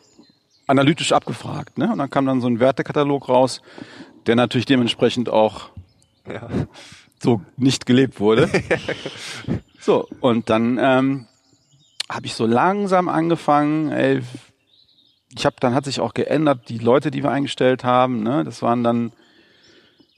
[0.65, 1.91] analytisch abgefragt, ne?
[1.91, 3.61] Und dann kam dann so ein Wertekatalog raus,
[4.27, 5.71] der natürlich dementsprechend auch
[6.25, 6.47] ja.
[7.21, 8.49] so nicht gelebt wurde.
[9.87, 11.27] So, und dann ähm,
[12.09, 14.21] habe ich so langsam angefangen, ey,
[15.33, 18.61] ich habe, dann hat sich auch geändert, die Leute, die wir eingestellt haben, ne, das
[18.61, 19.13] waren dann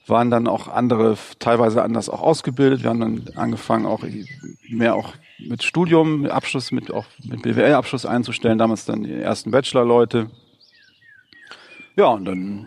[0.08, 2.82] waren dann auch andere, teilweise anders auch ausgebildet.
[2.82, 4.04] Wir haben dann angefangen auch
[4.68, 9.52] mehr auch mit Studium, mit Abschluss, mit auch mit BWL-Abschluss einzustellen, damals dann die ersten
[9.52, 10.32] Bachelor-Leute.
[11.96, 12.66] Ja, und dann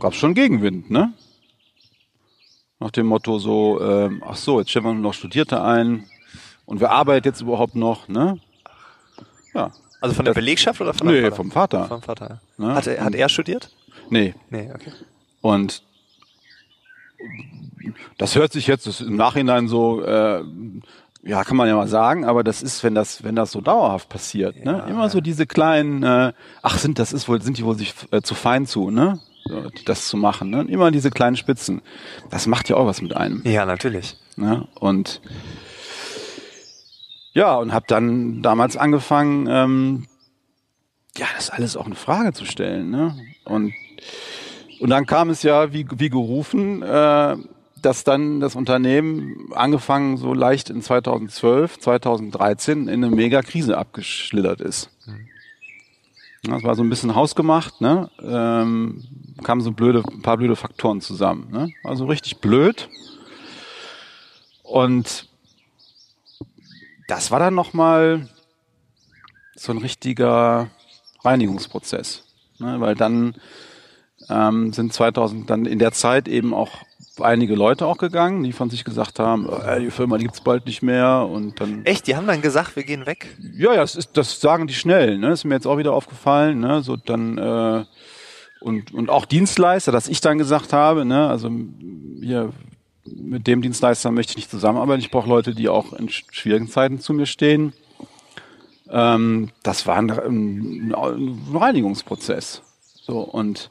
[0.00, 1.12] gab es schon Gegenwind, ne?
[2.80, 6.06] Nach dem Motto so, äh, ach so, jetzt stellen wir nur noch Studierte ein
[6.64, 8.38] und wer arbeitet jetzt überhaupt noch, ne?
[9.54, 9.72] Ja.
[10.00, 11.36] Also von der Belegschaft oder von nee, Vater?
[11.36, 11.84] vom Vater.
[11.86, 12.40] Vom Vater.
[12.56, 12.74] Ne?
[12.74, 13.70] Hat, er, hat er studiert?
[14.10, 14.34] Nee.
[14.50, 14.92] Nee, okay.
[15.40, 15.82] Und
[18.16, 20.44] das hört sich jetzt im Nachhinein so, äh,
[21.22, 24.08] ja, kann man ja mal sagen, aber das ist, wenn das, wenn das so dauerhaft
[24.08, 24.72] passiert, ne?
[24.72, 24.90] ja, ne?
[24.90, 25.08] Immer ja.
[25.08, 28.34] so diese kleinen, äh, ach, sind das ist wohl, sind die wohl sich äh, zu
[28.34, 29.18] fein zu, ne?
[29.84, 30.50] Das zu machen.
[30.50, 30.62] Ne?
[30.68, 31.82] Immer diese kleinen Spitzen.
[32.30, 33.42] Das macht ja auch was mit einem.
[33.44, 34.16] Ja, natürlich.
[34.36, 34.66] Ne?
[34.78, 35.20] Und
[37.32, 40.06] ja, und habe dann damals angefangen, ähm,
[41.16, 42.90] ja, das alles auch in Frage zu stellen.
[42.90, 43.16] Ne?
[43.44, 43.72] Und,
[44.80, 47.36] und dann kam es ja wie, wie gerufen, äh,
[47.80, 54.90] dass dann das Unternehmen angefangen so leicht in 2012, 2013 in eine Mega-Krise abgeschlittert ist.
[56.42, 58.10] Das war so ein bisschen hausgemacht, ne?
[58.22, 59.04] Ähm,
[59.42, 61.48] kamen so blöde, ein paar blöde Faktoren zusammen.
[61.50, 61.70] Ne?
[61.84, 62.88] Also richtig blöd.
[64.62, 65.28] Und
[67.08, 68.28] das war dann nochmal
[69.56, 70.68] so ein richtiger
[71.24, 72.24] Reinigungsprozess.
[72.58, 72.80] Ne?
[72.80, 73.34] Weil dann
[74.28, 76.82] ähm, sind 2000 dann in der Zeit eben auch
[77.20, 80.66] einige Leute auch gegangen, die von sich gesagt haben, äh, die Firma die gibt's bald
[80.66, 81.84] nicht mehr und dann.
[81.84, 82.06] Echt?
[82.06, 83.36] Die haben dann gesagt, wir gehen weg?
[83.54, 85.18] Ja, ja, das, ist, das sagen die schnell.
[85.18, 85.30] Ne?
[85.30, 86.60] Das ist mir jetzt auch wieder aufgefallen.
[86.60, 86.82] Ne?
[86.82, 87.84] So dann äh,
[88.60, 91.50] und und auch Dienstleister, dass ich dann gesagt habe, ne, also
[92.20, 92.52] hier
[93.04, 95.00] mit dem Dienstleister möchte ich nicht zusammenarbeiten.
[95.00, 97.72] Ich brauche Leute, die auch in schwierigen Zeiten zu mir stehen.
[98.90, 102.62] Ähm, das war ein, ein, ein Reinigungsprozess.
[102.94, 103.70] So und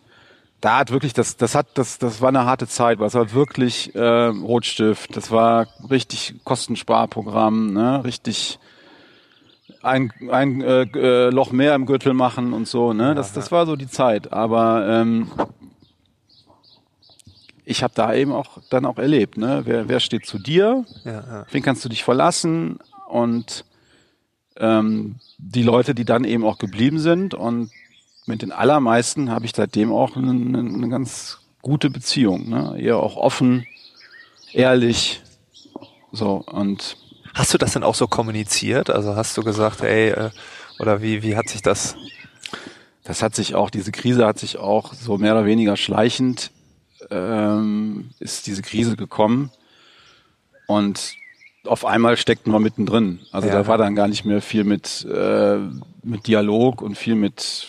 [0.61, 3.31] da hat wirklich, das, das hat, das, das war eine harte Zeit, weil es war
[3.33, 8.59] wirklich äh, Rotstift, das war richtig Kostensparprogramm, ne, richtig
[9.83, 13.65] ein, ein äh, äh, Loch mehr im Gürtel machen und so, ne, das, das war
[13.65, 14.33] so die Zeit.
[14.33, 15.29] Aber ähm,
[17.63, 21.11] ich habe da eben auch dann auch erlebt, ne, wer, wer steht zu dir, ja,
[21.11, 21.45] ja.
[21.51, 22.79] wen kannst du dich verlassen?
[23.07, 23.63] Und
[24.57, 27.69] ähm, die Leute, die dann eben auch geblieben sind und
[28.27, 32.49] mit den allermeisten habe ich seitdem auch eine, eine ganz gute Beziehung.
[32.49, 32.75] Ne?
[32.79, 33.65] Eher auch offen,
[34.53, 35.21] ehrlich.
[36.11, 36.97] So und
[37.33, 38.89] hast du das denn auch so kommuniziert?
[38.89, 40.29] Also hast du gesagt, ey, äh,
[40.79, 41.95] oder wie wie hat sich das?
[43.03, 46.51] Das hat sich auch diese Krise hat sich auch so mehr oder weniger schleichend
[47.09, 49.51] ähm, ist diese Krise gekommen
[50.67, 51.13] und
[51.65, 53.19] auf einmal steckten wir mittendrin.
[53.31, 55.57] Also ja, da war dann gar nicht mehr viel mit äh,
[56.03, 57.67] mit Dialog und viel mit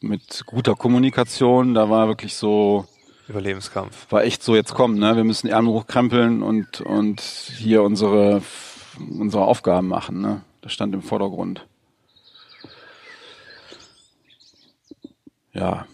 [0.00, 1.74] mit guter Kommunikation.
[1.74, 2.86] Da war wirklich so
[3.28, 4.10] Überlebenskampf.
[4.10, 5.16] War echt so, jetzt kommen, ne?
[5.16, 8.42] Wir müssen Ärmel hochkrempeln und, und hier unsere,
[8.98, 10.42] unsere Aufgaben machen, ne?
[10.62, 11.66] Das stand im Vordergrund.
[15.52, 15.86] Ja.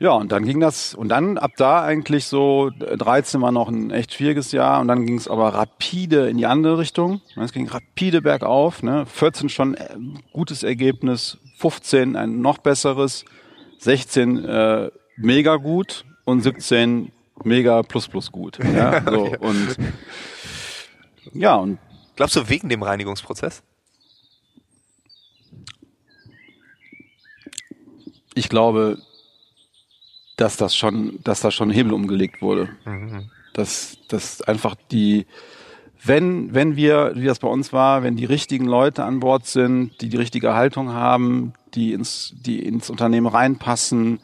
[0.00, 3.90] Ja, und dann ging das, und dann ab da eigentlich so, 13 war noch ein
[3.90, 7.20] echt schwieriges Jahr, und dann ging es aber rapide in die andere Richtung.
[7.36, 9.06] Es ging rapide bergauf, ne?
[9.06, 9.96] 14 schon äh,
[10.32, 13.24] gutes Ergebnis, 15 ein noch besseres,
[13.78, 17.12] 16 äh, mega gut und 17
[17.44, 18.58] mega plus plus gut.
[18.74, 19.76] Ja, so, und
[21.32, 21.78] ja und
[22.16, 23.62] glaubst du wegen dem Reinigungsprozess?
[28.34, 28.98] Ich glaube,
[30.36, 32.68] dass das schon, dass da schon Hebel umgelegt wurde.
[32.84, 33.30] Mhm.
[33.52, 35.26] Dass, dass einfach die,
[36.02, 40.00] wenn, wenn wir, wie das bei uns war, wenn die richtigen Leute an Bord sind,
[40.00, 44.20] die die richtige Haltung haben, die ins, die ins Unternehmen reinpassen,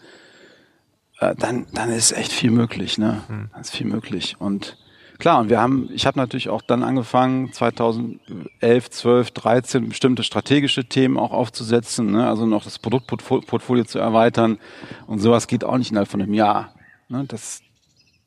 [1.18, 3.22] äh, dann, dann ist echt viel möglich, ne?
[3.28, 3.48] Hm.
[3.52, 4.36] Dann ist viel möglich.
[4.38, 4.76] Und
[5.18, 10.84] klar, und wir haben, ich habe natürlich auch dann angefangen, 2011, 12, 13 bestimmte strategische
[10.84, 12.28] Themen auch aufzusetzen, ne?
[12.28, 14.58] also noch das Produktportfolio zu erweitern.
[15.06, 16.74] Und sowas geht auch nicht innerhalb von einem Jahr.
[17.08, 17.24] Ne?
[17.26, 17.62] Das,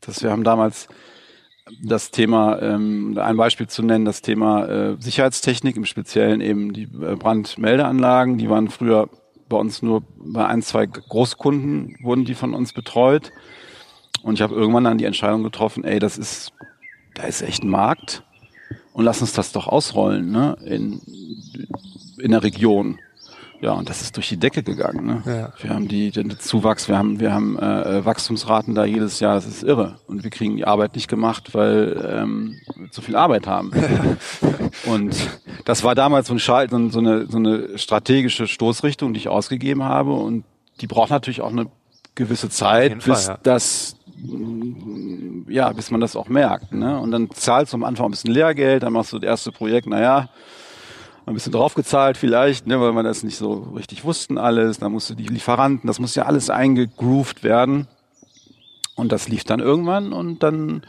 [0.01, 0.87] das, wir haben damals
[1.81, 6.83] das Thema, ähm, ein Beispiel zu nennen, das Thema äh, Sicherheitstechnik, im Speziellen eben die
[6.83, 9.09] äh, Brandmeldeanlagen, die waren früher
[9.49, 13.31] bei uns nur bei ein, zwei Großkunden wurden die von uns betreut.
[14.23, 16.51] Und ich habe irgendwann dann die Entscheidung getroffen, ey, das ist,
[17.13, 18.23] da ist echt ein Markt
[18.93, 21.01] und lass uns das doch ausrollen, ne, in,
[22.17, 22.99] in der Region.
[23.59, 25.05] Ja, und das ist durch die Decke gegangen.
[25.05, 25.23] Ne?
[25.25, 25.53] Ja.
[25.59, 29.47] Wir haben die, den Zuwachs, wir haben, wir haben äh, Wachstumsraten da jedes Jahr, das
[29.47, 29.99] ist irre.
[30.05, 33.71] Und wir kriegen die Arbeit nicht gemacht, weil ähm, wir zu viel Arbeit haben.
[34.85, 35.15] und
[35.65, 39.83] das war damals so, ein Schalt, so, eine, so eine strategische Stoßrichtung, die ich ausgegeben
[39.83, 40.13] habe.
[40.13, 40.43] Und
[40.81, 41.67] die braucht natürlich auch eine
[42.13, 43.39] gewisse Zeit, bis Fall, ja.
[43.41, 43.95] das
[45.47, 46.73] ja, bis man das auch merkt.
[46.73, 46.99] Ne?
[46.99, 49.87] Und dann zahlst du am Anfang ein bisschen Lehrgeld, dann machst du das erste Projekt,
[49.87, 50.29] naja,
[51.27, 54.79] ein bisschen draufgezahlt vielleicht, ne, weil man das nicht so richtig wussten alles.
[54.79, 57.87] Dann musst du die Lieferanten, das muss ja alles eingegroovt werden.
[58.95, 60.83] Und das lief dann irgendwann und dann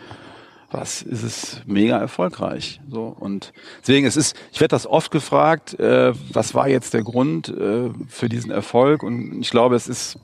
[0.70, 2.81] was ist es mega erfolgreich.
[2.90, 7.03] So und deswegen es ist, ich werde das oft gefragt, äh, was war jetzt der
[7.03, 9.03] Grund äh, für diesen Erfolg?
[9.03, 10.18] Und ich glaube, es ist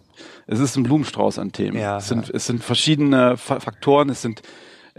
[0.46, 1.78] es ist ein Blumenstrauß an Themen.
[1.78, 2.34] Ja, es sind ja.
[2.34, 4.10] es sind verschiedene Faktoren.
[4.10, 4.42] Es sind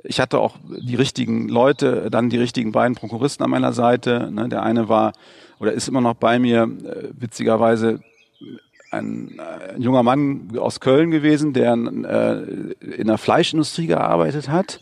[0.04, 4.30] ich hatte auch die richtigen Leute, dann die richtigen beiden Prokuristen an meiner Seite.
[4.32, 4.50] Ne?
[4.50, 5.14] Der eine war
[5.60, 8.02] oder ist immer noch bei mir, äh, witzigerweise
[8.92, 14.82] ein, ein, junger Mann aus Köln gewesen, der äh, in der Fleischindustrie gearbeitet hat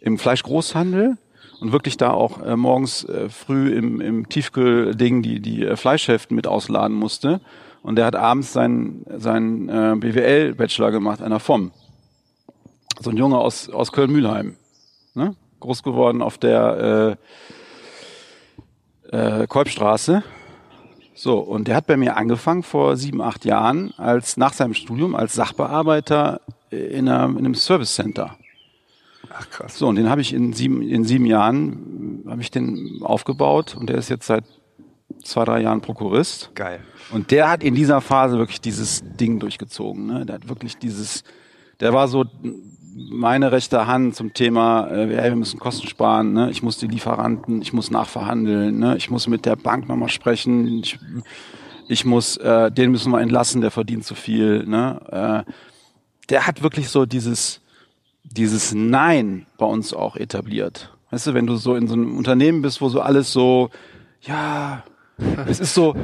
[0.00, 1.16] im Fleischgroßhandel
[1.60, 6.34] und wirklich da auch äh, morgens äh, früh im, im Tiefkühlding die, die äh, Fleischhälften
[6.34, 7.40] mit ausladen musste.
[7.82, 11.70] Und der hat abends seinen, seinen äh, BWL-Bachelor gemacht, einer FOM.
[13.00, 14.56] So ein Junge aus, aus Köln-Mühlheim.
[15.14, 15.34] Ne?
[15.60, 17.16] Groß geworden auf der
[19.12, 20.22] äh, äh, Kolbstraße.
[21.14, 25.14] So, und der hat bei mir angefangen vor sieben, acht Jahren als nach seinem Studium
[25.14, 28.36] als Sachbearbeiter in, einer, in einem Service Center.
[29.32, 29.78] Ach krass.
[29.78, 33.88] So, und den habe ich in sieben, in sieben Jahren habe ich den aufgebaut und
[33.88, 34.44] der ist jetzt seit
[35.22, 36.50] zwei, drei Jahren Prokurist.
[36.54, 36.80] Geil.
[37.12, 40.06] Und der hat in dieser Phase wirklich dieses Ding durchgezogen.
[40.06, 40.26] Ne?
[40.26, 41.22] Der hat wirklich dieses,
[41.80, 42.24] der war so
[42.94, 46.50] meine rechte Hand zum Thema, äh, wir müssen Kosten sparen, ne?
[46.50, 48.96] ich muss die Lieferanten, ich muss nachverhandeln, ne?
[48.96, 50.98] ich muss mit der Bank nochmal sprechen, ich,
[51.88, 54.64] ich muss, äh, den müssen wir entlassen, der verdient zu viel.
[54.64, 55.44] Ne?
[55.46, 55.50] Äh,
[56.28, 57.60] der hat wirklich so dieses,
[58.22, 60.96] dieses Nein bei uns auch etabliert.
[61.10, 63.70] Weißt du, wenn du so in so einem Unternehmen bist, wo so alles so,
[64.22, 64.84] ja,
[65.46, 65.94] es ist so,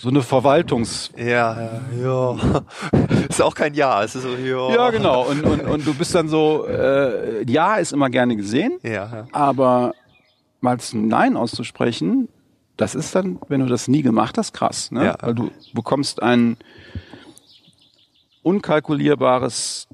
[0.00, 1.10] so eine Verwaltungs...
[1.16, 2.36] Ja, ja.
[3.28, 4.74] ist auch kein Ja, es ist so, ja.
[4.74, 5.26] Ja, genau.
[5.26, 9.26] Und, und, und du bist dann so, äh, Ja ist immer gerne gesehen, ja.
[9.32, 9.94] aber
[10.60, 12.28] mal ein Nein auszusprechen,
[12.76, 14.90] das ist dann, wenn du das nie gemacht hast, krass.
[14.92, 15.04] Ne?
[15.04, 15.16] Ja.
[15.20, 16.56] Weil du bekommst ein
[18.42, 19.88] unkalkulierbares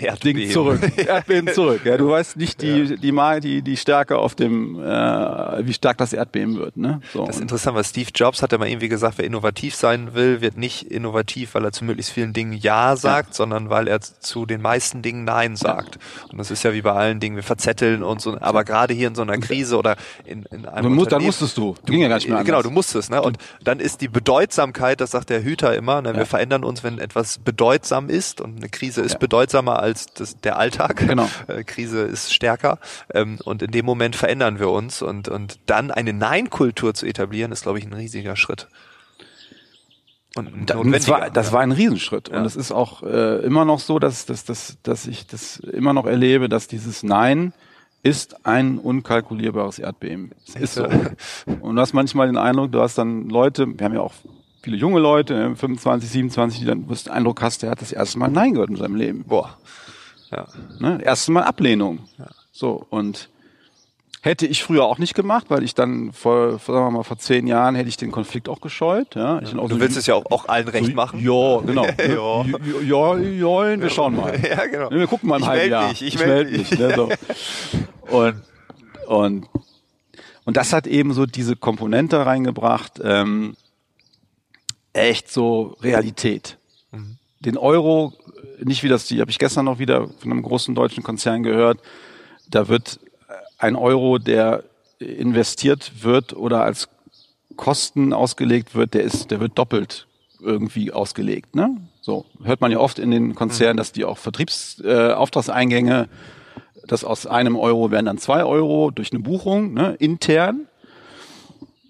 [0.00, 0.80] Erdbeben zurück.
[0.96, 1.80] Erdbeben zurück.
[1.84, 5.98] Ja, du weißt nicht die, die, die, die, die Stärke auf dem, äh, wie stark
[5.98, 6.76] das Erdbeben wird.
[6.76, 7.00] Ne?
[7.12, 7.26] So.
[7.26, 10.40] Das ist interessant, weil Steve Jobs hat ja mal irgendwie gesagt, wer innovativ sein will,
[10.40, 13.34] wird nicht innovativ, weil er zu möglichst vielen Dingen Ja sagt, ja.
[13.34, 15.96] sondern weil er zu den meisten Dingen Nein sagt.
[15.96, 16.30] Ja.
[16.30, 19.08] Und das ist ja wie bei allen Dingen, wir verzetteln und so, aber gerade hier
[19.08, 21.74] in so einer Krise oder in, in einem musst, Dann musstest du.
[21.84, 22.46] du ging ja gar nicht mehr anders.
[22.46, 23.10] Genau, du musstest.
[23.10, 23.20] Ne?
[23.20, 26.14] Und dann ist die Bedeutsamkeit, das sagt der Hüter immer, ne?
[26.14, 30.58] wir verändern uns, wenn etwas bedeutsam ist und eine Krise ist bedeutsamer als das, der
[30.58, 30.96] Alltag.
[31.08, 31.28] Genau.
[31.46, 32.78] Äh, Krise ist stärker.
[33.12, 35.02] Ähm, und in dem Moment verändern wir uns.
[35.02, 38.68] Und, und dann eine Nein-Kultur zu etablieren, ist, glaube ich, ein riesiger Schritt.
[40.36, 42.28] Und das, war, das war ein Riesenschritt.
[42.28, 42.38] Ja.
[42.38, 45.92] Und es ist auch äh, immer noch so, dass, dass, dass, dass ich das immer
[45.92, 47.52] noch erlebe, dass dieses Nein
[48.02, 50.30] ist ein unkalkulierbares Erdbeben.
[50.46, 50.84] Es ist so.
[51.60, 54.14] Und du hast manchmal den Eindruck, du hast dann Leute, wir haben ja auch
[54.68, 58.18] viele junge Leute, 25, 27, die dann du den Eindruck hast, der hat das erste
[58.18, 59.24] Mal Nein gehört in seinem Leben.
[59.24, 59.56] Boah.
[60.30, 60.46] Ja.
[60.78, 61.00] Ne?
[61.02, 62.00] Erste Mal Ablehnung.
[62.18, 62.26] Ja.
[62.52, 63.30] So, und
[64.20, 67.46] hätte ich früher auch nicht gemacht, weil ich dann vor, sagen wir mal, vor zehn
[67.46, 69.14] Jahren hätte ich den Konflikt auch gescheut.
[69.14, 69.58] Ja, ich ja.
[69.58, 71.18] du so willst es ja auch, auch allen recht machen.
[71.20, 71.86] Ja, genau.
[71.98, 72.44] ja.
[72.82, 74.38] Ja, ja, wir schauen mal.
[74.48, 74.90] Ja, genau.
[74.90, 75.88] Wir gucken mal ein halbes Jahr.
[75.88, 76.70] Mich, ich, ich melde mich.
[76.70, 77.08] mich ne, so.
[78.14, 78.42] Und,
[79.06, 79.46] und,
[80.46, 83.54] und das hat eben so diese Komponente reingebracht, ähm,
[85.00, 86.58] echt so Realität.
[86.92, 87.18] Mhm.
[87.40, 88.12] Den Euro,
[88.62, 91.80] nicht wie das, die habe ich gestern noch wieder von einem großen deutschen Konzern gehört,
[92.50, 92.98] da wird
[93.58, 94.64] ein Euro, der
[94.98, 96.88] investiert wird oder als
[97.56, 100.06] Kosten ausgelegt wird, der ist, der wird doppelt
[100.40, 101.54] irgendwie ausgelegt.
[101.54, 101.76] Ne?
[102.00, 103.78] So hört man ja oft in den Konzernen, mhm.
[103.78, 109.20] dass die auch Vertriebsauftragseingänge, äh, dass aus einem Euro werden dann zwei Euro durch eine
[109.20, 110.68] Buchung ne, intern.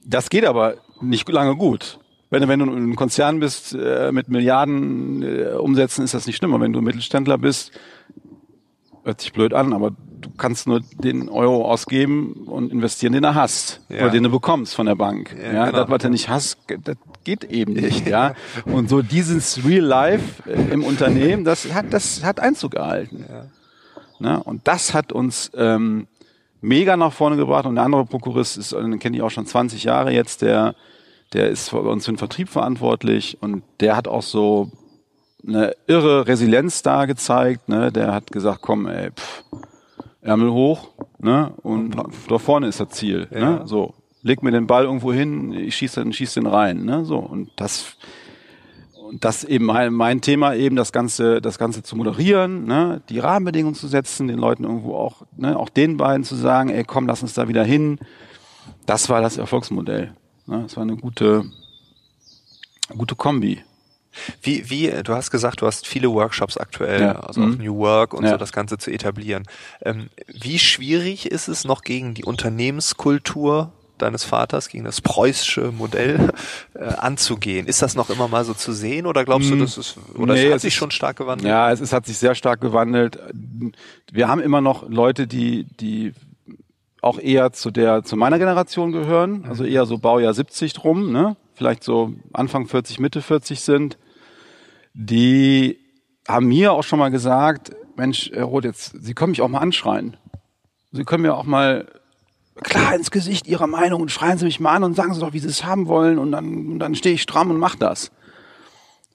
[0.04, 1.98] Das geht aber nicht lange gut
[2.30, 6.36] wenn du, wenn du ein Konzern bist äh, mit Milliarden äh, Umsätzen, ist das nicht
[6.36, 6.52] schlimm.
[6.52, 7.72] Aber wenn du Mittelständler bist,
[9.04, 13.34] hört sich blöd an, aber du kannst nur den Euro ausgeben und investieren, den du
[13.34, 14.02] hast ja.
[14.02, 15.34] oder den du bekommst von der Bank.
[15.38, 15.78] Ja, ja genau.
[15.78, 18.06] das, was du nicht hast, das geht eben nicht.
[18.06, 18.34] ja.
[18.64, 23.24] Und so dieses Real Life äh, im Unternehmen, das hat, das hat Einzug gehalten.
[23.28, 23.46] Ja.
[24.18, 24.42] Ne?
[24.42, 26.06] Und das hat uns ähm,
[26.60, 27.66] mega nach vorne gebracht.
[27.66, 30.74] Und der andere Prokurist ist, den kenne ich auch schon 20 Jahre jetzt, der
[31.32, 34.70] der ist bei uns für den Vertrieb verantwortlich und der hat auch so
[35.46, 37.68] eine irre Resilienz da gezeigt.
[37.68, 37.92] Ne?
[37.92, 39.44] Der hat gesagt, komm, ey, pff,
[40.20, 41.52] Ärmel hoch, ne?
[41.62, 41.96] Und
[42.28, 43.28] da vorne ist das Ziel.
[43.30, 43.40] Ne?
[43.40, 43.50] Ja.
[43.50, 43.66] Ne?
[43.66, 46.84] So, leg mir den Ball irgendwo hin, ich schieße den, schieß den rein.
[46.84, 47.04] Ne?
[47.04, 47.96] So und das
[49.08, 53.18] und das eben mein, mein Thema eben, das Ganze, das Ganze zu moderieren, ne, die
[53.18, 57.06] Rahmenbedingungen zu setzen, den Leuten irgendwo auch, ne, auch den beiden zu sagen, ey, komm,
[57.06, 57.98] lass uns da wieder hin.
[58.84, 60.12] Das war das Erfolgsmodell.
[60.48, 61.44] Ne, das war eine gute,
[62.88, 63.62] gute Kombi.
[64.42, 67.20] Wie, wie, du hast gesagt, du hast viele Workshops aktuell, ja.
[67.20, 67.58] also mhm.
[67.58, 68.30] New Work und ja.
[68.30, 69.44] so das Ganze zu etablieren.
[69.82, 76.32] Ähm, wie schwierig ist es noch gegen die Unternehmenskultur deines Vaters, gegen das preußische Modell
[76.74, 77.66] äh, anzugehen?
[77.66, 79.60] Ist das noch immer mal so zu sehen oder glaubst du, mhm.
[79.60, 81.48] das ist, oder nee, es hat sich schon stark gewandelt?
[81.48, 83.18] Ja, es, es hat sich sehr stark gewandelt.
[84.10, 86.14] Wir haben immer noch Leute, die, die
[87.02, 91.36] auch eher zu der, zu meiner Generation gehören, also eher so Baujahr 70 drum, ne?
[91.54, 93.98] Vielleicht so Anfang 40, Mitte 40 sind
[95.00, 95.78] die
[96.26, 99.60] haben mir auch schon mal gesagt, Mensch, Herr Roth, jetzt, Sie können mich auch mal
[99.60, 100.16] anschreien.
[100.90, 101.86] Sie können mir auch mal
[102.62, 105.32] klar ins Gesicht Ihrer Meinung und schreien Sie mich mal an und sagen Sie doch,
[105.32, 108.10] wie Sie es haben wollen und dann, und dann stehe ich stramm und mach das.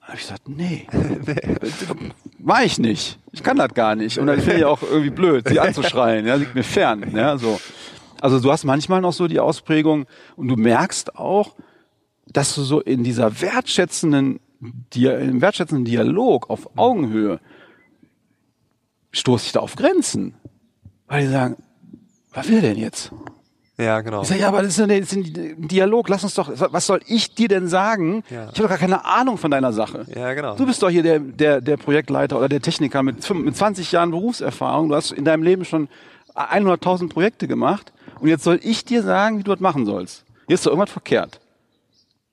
[0.03, 0.85] Habe ich gesagt, nee,
[2.39, 3.19] war ich nicht.
[3.31, 4.19] Ich kann das gar nicht.
[4.19, 6.25] Und dann finde ich auch irgendwie blöd, sie anzuschreien.
[6.25, 7.15] Ja, liegt mir fern.
[7.15, 7.59] Ja, so.
[8.19, 11.55] Also du hast manchmal noch so die Ausprägung und du merkst auch,
[12.27, 14.39] dass du so in dieser wertschätzenden
[14.95, 17.39] im wertschätzenden Dialog auf Augenhöhe
[19.11, 20.35] stoße ich da auf Grenzen.
[21.07, 21.57] Weil die sagen,
[22.31, 23.11] was will der denn jetzt?
[23.77, 24.21] Ja, genau.
[24.21, 26.85] Ich sage, ja, aber das ist, ein, das ist ein Dialog, lass uns doch, was
[26.85, 28.23] soll ich dir denn sagen?
[28.29, 28.43] Ja.
[28.43, 30.05] Ich habe doch gar keine Ahnung von deiner Sache.
[30.13, 30.55] Ja, genau.
[30.55, 34.11] Du bist doch hier der, der, der Projektleiter oder der Techniker mit, mit 20 Jahren
[34.11, 34.89] Berufserfahrung.
[34.89, 35.87] Du hast in deinem Leben schon
[36.35, 40.23] 100.000 Projekte gemacht und jetzt soll ich dir sagen, wie du das machen sollst.
[40.45, 41.39] Hier ist doch irgendwas verkehrt.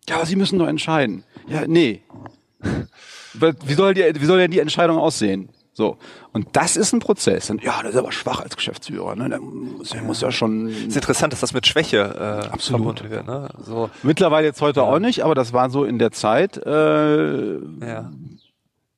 [0.09, 1.25] Ja, aber Sie müssen doch entscheiden.
[1.49, 2.03] Ja, nee.
[3.33, 5.51] Wie soll, die, wie soll denn die Entscheidung aussehen?
[5.73, 5.99] So.
[6.33, 7.49] Und das ist ein Prozess.
[7.51, 9.15] Und, ja, das ist aber schwach als Geschäftsführer.
[9.17, 9.29] Ne?
[9.29, 10.69] Der muss, der muss ja schon.
[10.69, 12.83] ist interessant, dass das mit Schwäche äh, Absolut.
[12.83, 13.27] verbunden wird.
[13.27, 13.49] Ne?
[13.65, 13.91] So.
[14.03, 14.87] Mittlerweile jetzt heute ja.
[14.87, 16.57] auch nicht, aber das war so in der Zeit.
[16.59, 18.11] Äh, ja.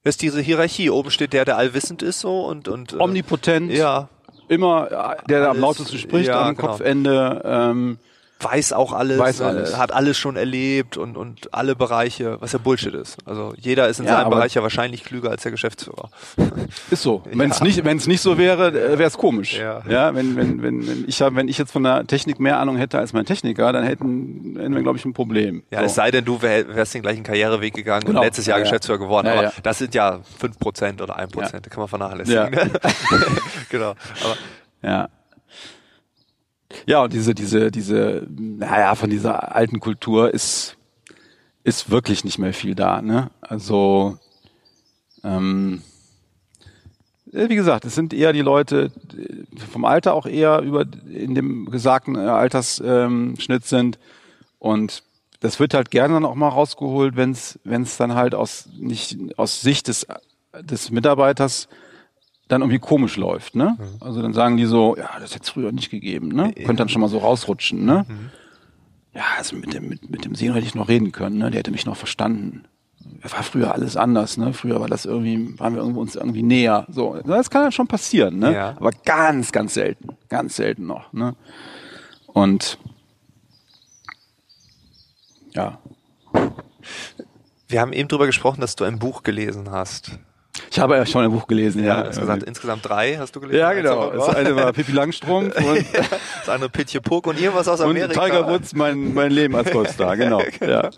[0.04, 0.90] Ist diese Hierarchie.
[0.90, 3.70] Oben steht der, der allwissend ist so und und äh, omnipotent.
[3.70, 4.08] Ja.
[4.48, 4.88] Immer
[5.28, 6.68] der, der am lautesten spricht ja, am genau.
[6.68, 7.42] Kopfende.
[7.44, 7.98] Ähm,
[8.42, 9.76] weiß auch alles, weiß äh, alles.
[9.76, 13.16] hat alles schon erlebt und, und alle Bereiche, was ja Bullshit ist.
[13.26, 16.10] Also jeder ist in ja, seinem Bereich ja wahrscheinlich klüger als der Geschäftsführer.
[16.90, 17.22] Ist so.
[17.32, 17.64] Wenn es ja.
[17.64, 19.58] nicht, wenn es nicht so wäre, äh, wäre es komisch.
[19.58, 19.82] Ja.
[19.88, 22.76] ja, wenn, wenn, wenn, wenn ich hab, wenn ich jetzt von der Technik mehr Ahnung
[22.76, 25.62] hätte als mein Techniker, dann hätten, hätten wir, glaube ich, ein Problem.
[25.70, 25.86] Ja, so.
[25.86, 28.20] es sei denn, du wär, wärst den gleichen Karriereweg gegangen genau.
[28.20, 29.28] und letztes Jahr Geschäftsführer geworden.
[29.28, 32.52] Aber das sind ja fünf Prozent oder ein Prozent, kann man vernachlässigen.
[32.52, 32.60] Ja.
[33.68, 33.90] genau.
[33.90, 34.36] Aber
[34.82, 35.08] ja.
[36.86, 40.76] Ja, und diese, diese, diese, naja, von dieser alten Kultur ist,
[41.64, 43.02] ist wirklich nicht mehr viel da.
[43.02, 43.30] Ne?
[43.40, 44.18] Also,
[45.24, 45.82] ähm,
[47.26, 48.90] wie gesagt, es sind eher die Leute
[49.70, 53.98] vom Alter auch eher über in dem gesagten äh, Altersschnitt sind
[54.58, 55.02] und
[55.40, 58.68] das wird halt gerne dann auch mal rausgeholt, wenn es wenn es dann halt aus
[58.78, 60.06] nicht aus Sicht des
[60.60, 61.68] des Mitarbeiters
[62.52, 63.76] dann irgendwie komisch läuft, ne?
[63.78, 63.84] Mhm.
[64.00, 66.52] Also dann sagen die so, ja, das hätte es früher nicht gegeben, ne?
[66.56, 66.66] Ja.
[66.66, 68.04] Könnte dann schon mal so rausrutschen, ne?
[68.08, 68.30] Mhm.
[69.14, 71.50] Ja, also mit dem, mit, mit dem Seno hätte ich noch reden können, ne?
[71.50, 72.64] Der hätte mich noch verstanden.
[73.22, 74.52] War früher alles anders, ne?
[74.52, 76.86] Früher war das irgendwie, waren wir uns irgendwie näher.
[76.88, 78.54] So, das kann dann schon passieren, ne?
[78.54, 78.76] Ja.
[78.78, 80.16] Aber ganz, ganz selten.
[80.28, 81.34] Ganz selten noch, ne?
[82.26, 82.78] Und
[85.54, 85.78] ja.
[87.68, 90.18] Wir haben eben drüber gesprochen, dass du ein Buch gelesen hast.
[90.70, 92.02] Ich habe ja schon ein Buch gelesen, ja.
[92.02, 93.58] ja gesagt, insgesamt drei hast du gelesen?
[93.58, 94.10] Ja, genau.
[94.10, 98.20] Das eine war Pippi Langstrumpf und das andere Pitje Puck und irgendwas aus Amerika.
[98.20, 100.42] Und Tiger Woods, mein, mein Leben als Golfstar, genau.
[100.58, 100.72] genau.
[100.72, 100.90] Ja.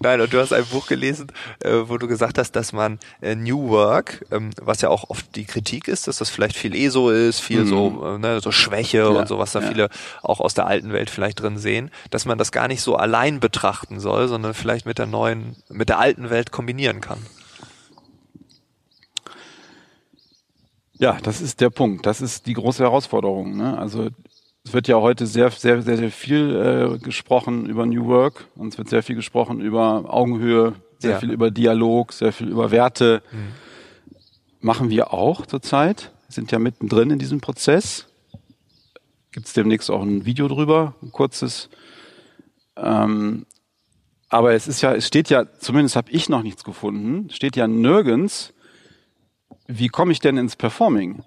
[0.00, 1.28] Nein, und du hast ein Buch gelesen,
[1.60, 5.36] äh, wo du gesagt hast, dass man äh, New Work, ähm, was ja auch oft
[5.36, 7.68] die Kritik ist, dass das vielleicht viel ESO ist, viel mhm.
[7.68, 9.68] so, äh, ne, so Schwäche ja, und so, was da ja.
[9.68, 9.88] viele
[10.22, 13.38] auch aus der alten Welt vielleicht drin sehen, dass man das gar nicht so allein
[13.38, 17.18] betrachten soll, sondern vielleicht mit der neuen, mit der alten Welt kombinieren kann.
[20.98, 22.06] Ja, das ist der Punkt.
[22.06, 23.56] Das ist die große Herausforderung.
[23.56, 23.76] Ne?
[23.76, 24.10] Also
[24.64, 28.72] es wird ja heute sehr, sehr, sehr, sehr viel äh, gesprochen über New Work und
[28.72, 31.18] es wird sehr viel gesprochen über Augenhöhe, sehr ja.
[31.18, 33.22] viel über Dialog, sehr viel über Werte.
[33.30, 33.38] Mhm.
[34.60, 36.12] Machen wir auch zurzeit.
[36.28, 38.06] Sind ja mittendrin in diesem Prozess.
[39.32, 41.68] Gibt es demnächst auch ein Video drüber, ein kurzes.
[42.76, 43.44] Ähm,
[44.30, 47.68] aber es ist ja, es steht ja, zumindest habe ich noch nichts gefunden, steht ja
[47.68, 48.53] nirgends,
[49.66, 51.24] wie komme ich denn ins Performing?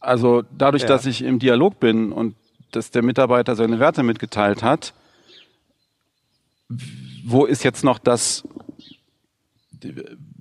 [0.00, 0.88] Also dadurch, ja.
[0.88, 2.36] dass ich im Dialog bin und
[2.70, 4.94] dass der Mitarbeiter seine Werte mitgeteilt hat,
[7.24, 8.46] wo ist jetzt noch das,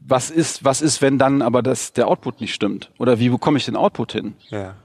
[0.05, 2.91] was ist, was ist, wenn dann aber das, der Output nicht stimmt?
[2.97, 4.35] Oder wie bekomme ich den Output hin?
[4.49, 4.75] Ja.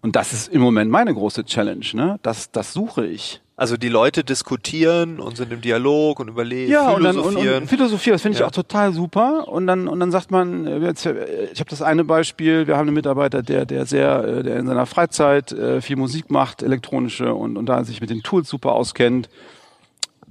[0.00, 2.18] Und das ist im Moment meine große Challenge, ne?
[2.22, 3.41] Das, das suche ich.
[3.54, 7.26] Also die Leute diskutieren und sind im Dialog und überlegen, ja, philosophieren.
[7.26, 8.46] Und, dann, und, und philosophieren, das finde ich ja.
[8.46, 9.46] auch total super.
[9.46, 12.94] Und dann und dann sagt man, äh, ich habe das eine Beispiel, wir haben einen
[12.94, 17.58] Mitarbeiter, der der sehr, äh, der in seiner Freizeit äh, viel Musik macht, elektronische und
[17.58, 19.28] und da sich mit den Tools super auskennt.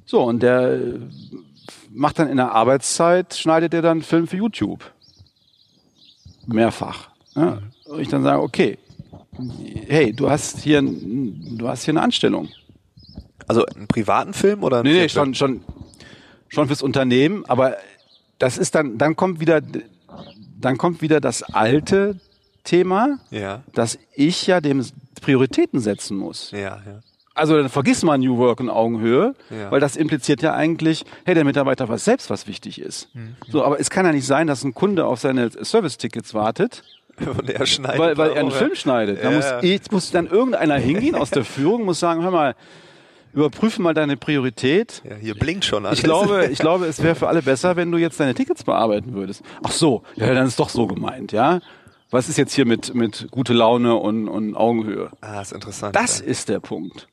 [0.06, 0.80] So und der
[1.94, 4.84] macht dann in der Arbeitszeit schneidet er dann Film für YouTube
[6.48, 7.10] mehrfach.
[7.36, 7.60] Ja?
[7.86, 8.78] Und ich dann sage, okay,
[9.88, 12.50] hey, du hast hier, du hast hier eine Anstellung
[13.52, 14.82] also einen privaten Film oder?
[14.82, 15.62] Nee, nee, schon, schon,
[16.48, 17.76] schon fürs Unternehmen, aber
[18.40, 19.60] das ist dann, dann kommt wieder,
[20.58, 22.16] dann kommt wieder das alte
[22.64, 23.64] Thema, ja.
[23.74, 24.86] dass ich ja dem
[25.22, 26.52] Prioritäten setzen muss.
[26.52, 27.02] Ja, ja.
[27.34, 29.70] Also dann vergiss mal New Work und Augenhöhe, ja.
[29.70, 33.14] weil das impliziert ja eigentlich, hey, der Mitarbeiter weiß selbst, was wichtig ist.
[33.14, 33.36] Mhm.
[33.50, 36.84] So, aber es kann ja nicht sein, dass ein Kunde auf seine Service-Tickets wartet.
[37.20, 38.00] Und er schneidet.
[38.00, 39.22] Weil, weil er einen Film schneidet.
[39.22, 39.30] Ja.
[39.30, 42.56] Da muss, ich, muss dann irgendeiner hingehen aus der Führung, muss sagen, hör mal,
[43.34, 45.02] überprüfe mal deine Priorität.
[45.08, 46.00] Ja, hier blinkt schon alles.
[46.00, 49.14] Ich glaube, ich glaube, es wäre für alle besser, wenn du jetzt deine Tickets bearbeiten
[49.14, 49.44] würdest.
[49.64, 51.60] Ach so, ja, dann ist doch so gemeint, ja.
[52.10, 55.12] Was ist jetzt hier mit, mit gute Laune und, und Augenhöhe?
[55.22, 55.96] Ah, ist interessant.
[55.96, 56.26] Das ja.
[56.26, 57.08] ist der Punkt.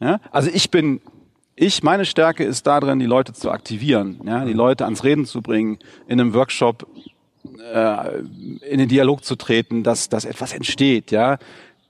[0.00, 0.20] Ja?
[0.30, 1.00] Also ich bin,
[1.56, 4.58] ich, meine Stärke ist darin, die Leute zu aktivieren, ja, die mhm.
[4.58, 6.86] Leute ans Reden zu bringen, in einem Workshop
[7.72, 11.38] äh, in den Dialog zu treten, dass, dass etwas entsteht, ja.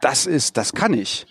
[0.01, 1.27] Das ist, das kann ich.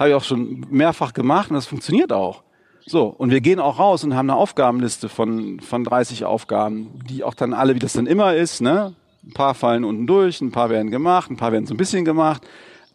[0.00, 2.42] Habe ich auch schon mehrfach gemacht und das funktioniert auch.
[2.86, 7.22] So, und wir gehen auch raus und haben eine Aufgabenliste von, von 30 Aufgaben, die
[7.22, 8.94] auch dann alle, wie das dann immer ist, ne?
[9.22, 12.06] Ein paar fallen unten durch, ein paar werden gemacht, ein paar werden so ein bisschen
[12.06, 12.40] gemacht.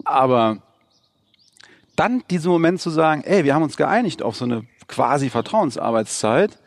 [0.04, 0.64] Aber
[1.96, 6.58] dann diesen Moment zu sagen, ey, wir haben uns geeinigt auf so eine quasi Vertrauensarbeitszeit.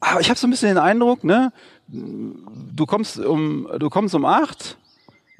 [0.00, 1.52] Aber ich habe so ein bisschen den Eindruck, ne,
[1.86, 4.78] du kommst um, du kommst um acht,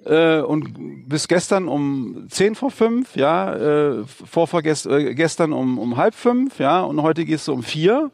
[0.05, 5.96] äh, und bis gestern um zehn vor fünf, ja, äh, vorvergest, äh, gestern um, um
[5.96, 8.11] halb fünf, ja, und heute gehst du um vier.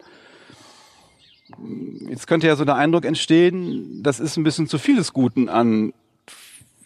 [2.09, 5.49] Jetzt könnte ja so der Eindruck entstehen, das ist ein bisschen zu viel des Guten
[5.49, 5.93] an,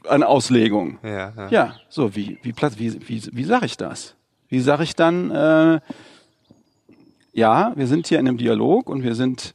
[0.07, 0.99] an Auslegung.
[1.03, 1.49] Ja, ja.
[1.49, 4.17] ja so, wie, wie, wie, wie, wie sage ich das?
[4.49, 5.81] Wie sage ich dann, äh,
[7.33, 9.55] ja, wir sind hier in einem Dialog und wir sind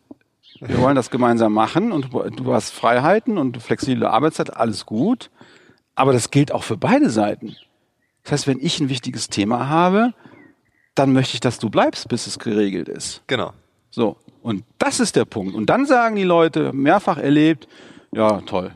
[0.62, 5.30] wir wollen das gemeinsam machen und du hast Freiheiten und flexible Arbeitszeit, alles gut.
[5.96, 7.56] Aber das gilt auch für beide Seiten.
[8.24, 10.14] Das heißt, wenn ich ein wichtiges Thema habe,
[10.96, 13.22] dann möchte ich, dass du bleibst, bis es geregelt ist.
[13.28, 13.54] Genau.
[13.92, 14.18] So.
[14.42, 15.56] Und das ist der Punkt.
[15.56, 17.68] Und dann sagen die Leute, mehrfach erlebt,
[18.12, 18.72] ja, toll.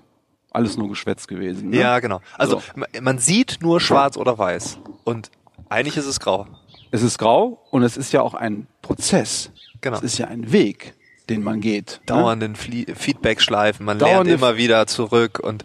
[0.52, 1.70] Alles nur Geschwätz gewesen.
[1.70, 1.78] Ne?
[1.78, 2.22] Ja, genau.
[2.38, 3.02] Also so.
[3.02, 4.80] man sieht nur schwarz oder weiß.
[5.04, 5.30] Und
[5.70, 6.48] eigentlich ist es grau.
[6.92, 9.52] Es ist grau und es ist ja auch ein Prozess.
[9.82, 9.98] Genau.
[9.98, 10.96] Es ist ja ein Weg,
[11.30, 12.02] den man geht.
[12.02, 12.06] Ne?
[12.08, 12.96] Dauernden ne?
[12.96, 15.64] Feedback-Schleifen, man Dauernde lernt immer wieder zurück und.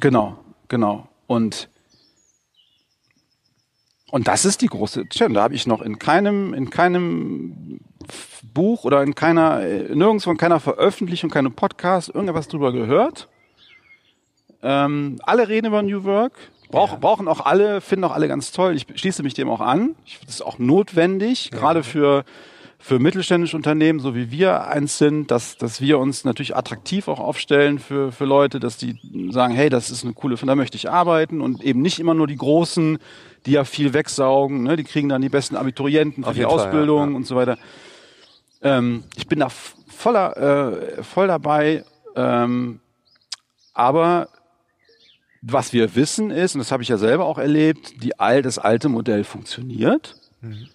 [0.00, 0.38] Genau.
[0.68, 1.08] Genau.
[1.26, 1.68] Und
[4.10, 5.34] und das ist die große Challenge.
[5.34, 7.80] Da habe ich noch in keinem, in keinem
[8.54, 13.28] Buch oder in keiner, nirgendwo in keiner Veröffentlichung, keinem Podcast irgendwas drüber gehört.
[14.62, 16.32] Ähm, alle reden über New Work.
[16.70, 16.98] Brauch, ja.
[16.98, 18.74] Brauchen auch alle, finden auch alle ganz toll.
[18.74, 19.94] Ich schließe mich dem auch an.
[20.06, 21.58] Ich, das ist auch notwendig, ja.
[21.58, 22.24] gerade für
[22.80, 27.18] für mittelständische Unternehmen, so wie wir eins sind, dass, dass wir uns natürlich attraktiv auch
[27.18, 29.00] aufstellen für, für Leute, dass die
[29.30, 32.28] sagen, hey, das ist eine coole, da möchte ich arbeiten und eben nicht immer nur
[32.28, 32.98] die Großen,
[33.46, 34.76] die ja viel wegsaugen, ne?
[34.76, 37.16] die kriegen dann die besten Abiturienten für die Ausbildung Fall, ja.
[37.16, 37.58] und so weiter.
[38.62, 42.80] Ähm, ich bin da voller, äh, voll dabei, ähm,
[43.74, 44.28] aber
[45.42, 48.58] was wir wissen ist, und das habe ich ja selber auch erlebt, die all, das
[48.58, 50.16] alte Modell funktioniert.
[50.40, 50.68] Mhm.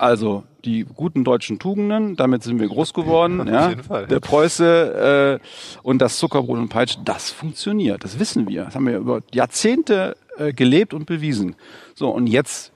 [0.00, 3.46] Also die guten deutschen Tugenden, damit sind wir groß geworden.
[3.52, 3.68] ja.
[3.68, 4.06] jeden Fall.
[4.06, 5.46] Der Preuße äh,
[5.82, 8.02] und das Zuckerbrot und Peitsch, das funktioniert.
[8.02, 8.64] Das wissen wir.
[8.64, 11.54] Das haben wir über Jahrzehnte äh, gelebt und bewiesen.
[11.94, 12.72] So, und jetzt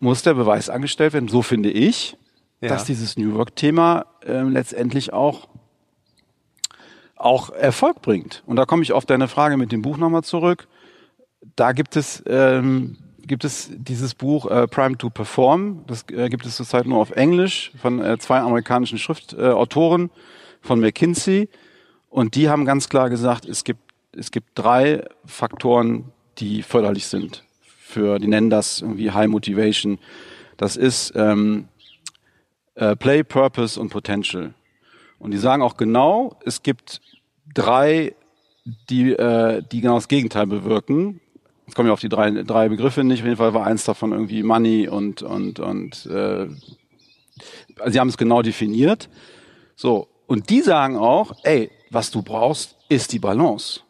[0.00, 2.16] muss der Beweis angestellt werden, so finde ich,
[2.60, 2.68] ja.
[2.68, 5.46] dass dieses New Work-Thema äh, letztendlich auch
[7.14, 8.42] auch Erfolg bringt.
[8.44, 10.66] Und da komme ich auf deine Frage mit dem Buch nochmal zurück.
[11.54, 12.96] Da gibt es ähm,
[13.28, 15.84] gibt es dieses Buch äh, Prime to Perform.
[15.86, 20.10] Das äh, gibt es zurzeit nur auf Englisch von äh, zwei amerikanischen Schriftautoren
[20.60, 21.48] von McKinsey.
[22.10, 23.80] Und die haben ganz klar gesagt, es gibt,
[24.16, 27.44] es gibt drei Faktoren, die förderlich sind.
[27.62, 29.98] Für, die nennen das irgendwie High Motivation.
[30.56, 31.68] Das ist ähm,
[32.74, 34.54] äh, Play, Purpose und Potential.
[35.18, 37.00] Und die sagen auch genau, es gibt
[37.54, 38.14] drei,
[38.88, 41.20] die, äh, die genau das Gegenteil bewirken.
[41.68, 43.20] Jetzt kommen wir auf die drei, drei Begriffe nicht.
[43.20, 46.46] Auf jeden Fall war eins davon irgendwie Money und und und äh,
[47.78, 49.10] also sie haben es genau definiert.
[49.76, 53.80] So und die sagen auch, ey, was du brauchst, ist die Balance.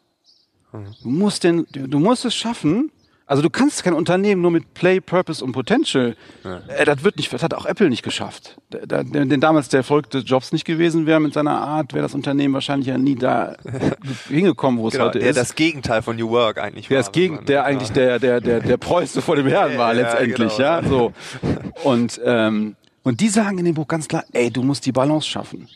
[0.73, 0.93] Mhm.
[1.01, 2.91] Du musst den, du musst es schaffen,
[3.29, 6.15] Also du kannst kein Unternehmen nur mit Play, Purpose und Potential.
[6.43, 6.61] Ja.
[6.67, 8.57] Äh, das wird nicht, das hat auch Apple nicht geschafft.
[8.71, 12.87] Denn damals der verrückte Jobs nicht gewesen wäre mit seiner Art, wäre das Unternehmen wahrscheinlich
[12.87, 13.55] ja nie da
[14.29, 15.35] hingekommen, wo es genau, heute der ist.
[15.35, 17.03] Der das Gegenteil von New Work eigentlich der war.
[17.03, 20.57] Das Gegen, der eigentlich der der der der Preuße vor dem Herrn war ja, letztendlich,
[20.57, 20.83] genau, ja.
[20.83, 21.13] So
[21.83, 25.27] und ähm, und die sagen in dem Buch ganz klar, ey, du musst die Balance
[25.27, 25.69] schaffen.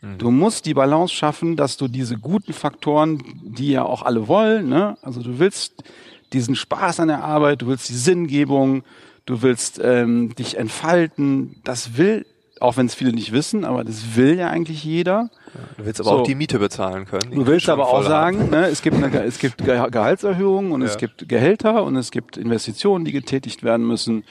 [0.00, 0.16] Mhm.
[0.16, 4.70] Du musst die Balance schaffen, dass du diese guten Faktoren, die ja auch alle wollen,
[4.70, 4.96] ne?
[5.02, 5.84] also du willst
[6.32, 8.82] diesen Spaß an der Arbeit, du willst die Sinngebung,
[9.26, 11.60] du willst ähm, dich entfalten.
[11.64, 12.26] Das will,
[12.60, 15.30] auch wenn es viele nicht wissen, aber das will ja eigentlich jeder.
[15.76, 16.16] du willst aber so.
[16.18, 17.30] auch die Miete bezahlen können.
[17.32, 20.88] Du willst aber auch sagen, ne, es gibt eine, es gibt Gehaltserhöhungen und ja.
[20.88, 24.24] es gibt Gehälter und es gibt Investitionen, die getätigt werden müssen.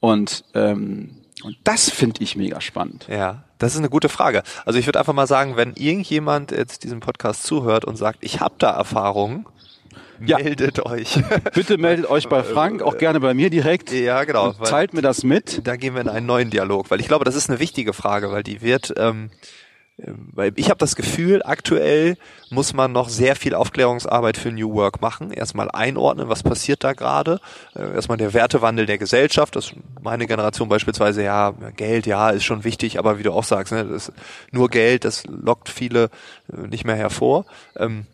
[0.00, 3.06] Und ähm, und das finde ich mega spannend.
[3.08, 4.42] Ja, das ist eine gute Frage.
[4.64, 8.40] Also ich würde einfach mal sagen, wenn irgendjemand jetzt diesem Podcast zuhört und sagt, ich
[8.40, 9.46] habe da Erfahrungen,
[10.24, 10.38] ja.
[10.38, 11.20] meldet euch.
[11.54, 13.92] Bitte meldet euch bei Frank, auch gerne bei mir direkt.
[13.92, 14.52] Ja, genau.
[14.52, 15.66] Teilt mir das mit.
[15.66, 18.30] Da gehen wir in einen neuen Dialog, weil ich glaube, das ist eine wichtige Frage,
[18.30, 19.30] weil die wird, ähm,
[19.96, 22.16] weil ich habe das Gefühl, aktuell
[22.50, 25.32] muss man noch sehr viel Aufklärungsarbeit für New Work machen.
[25.32, 27.40] Erstmal einordnen, was passiert da gerade.
[27.74, 29.56] Äh, erstmal der Wertewandel der Gesellschaft.
[29.56, 33.72] Das meine Generation beispielsweise, ja, Geld, ja, ist schon wichtig, aber wie du auch sagst,
[33.72, 34.12] ne, das
[34.52, 36.10] nur Geld, das lockt viele
[36.52, 37.44] äh, nicht mehr hervor.
[37.76, 38.06] Ähm,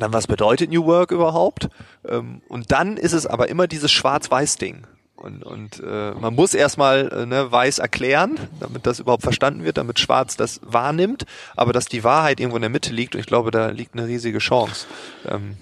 [0.00, 1.68] dann was bedeutet New Work überhaupt?
[2.06, 4.86] Ähm, und dann ist es aber immer dieses Schwarz-Weiß-Ding.
[5.16, 9.76] Und, und äh, man muss erstmal äh, ne, weiß erklären, damit das überhaupt verstanden wird,
[9.76, 11.26] damit Schwarz das wahrnimmt,
[11.56, 14.06] aber dass die Wahrheit irgendwo in der Mitte liegt und ich glaube, da liegt eine
[14.06, 14.86] riesige Chance.
[15.28, 15.56] Ähm,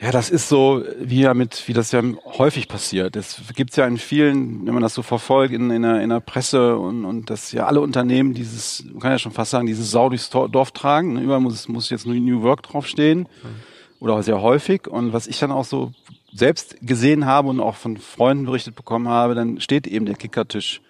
[0.00, 3.16] ja, das ist so, wie ja mit, wie das ja häufig passiert.
[3.16, 6.20] Es gibt's ja in vielen, wenn man das so verfolgt, in, in, der, in der
[6.20, 9.90] Presse und, und dass ja alle Unternehmen dieses, man kann ja schon fast sagen, dieses
[9.90, 11.14] Sau durchs Dorf tragen.
[11.14, 11.22] Ne?
[11.22, 13.20] Überall muss, muss jetzt nur New Work draufstehen.
[13.20, 13.98] Mhm.
[13.98, 14.86] Oder auch sehr häufig.
[14.86, 15.92] Und was ich dann auch so
[16.32, 20.80] selbst gesehen habe und auch von Freunden berichtet bekommen habe, dann steht eben der Kickertisch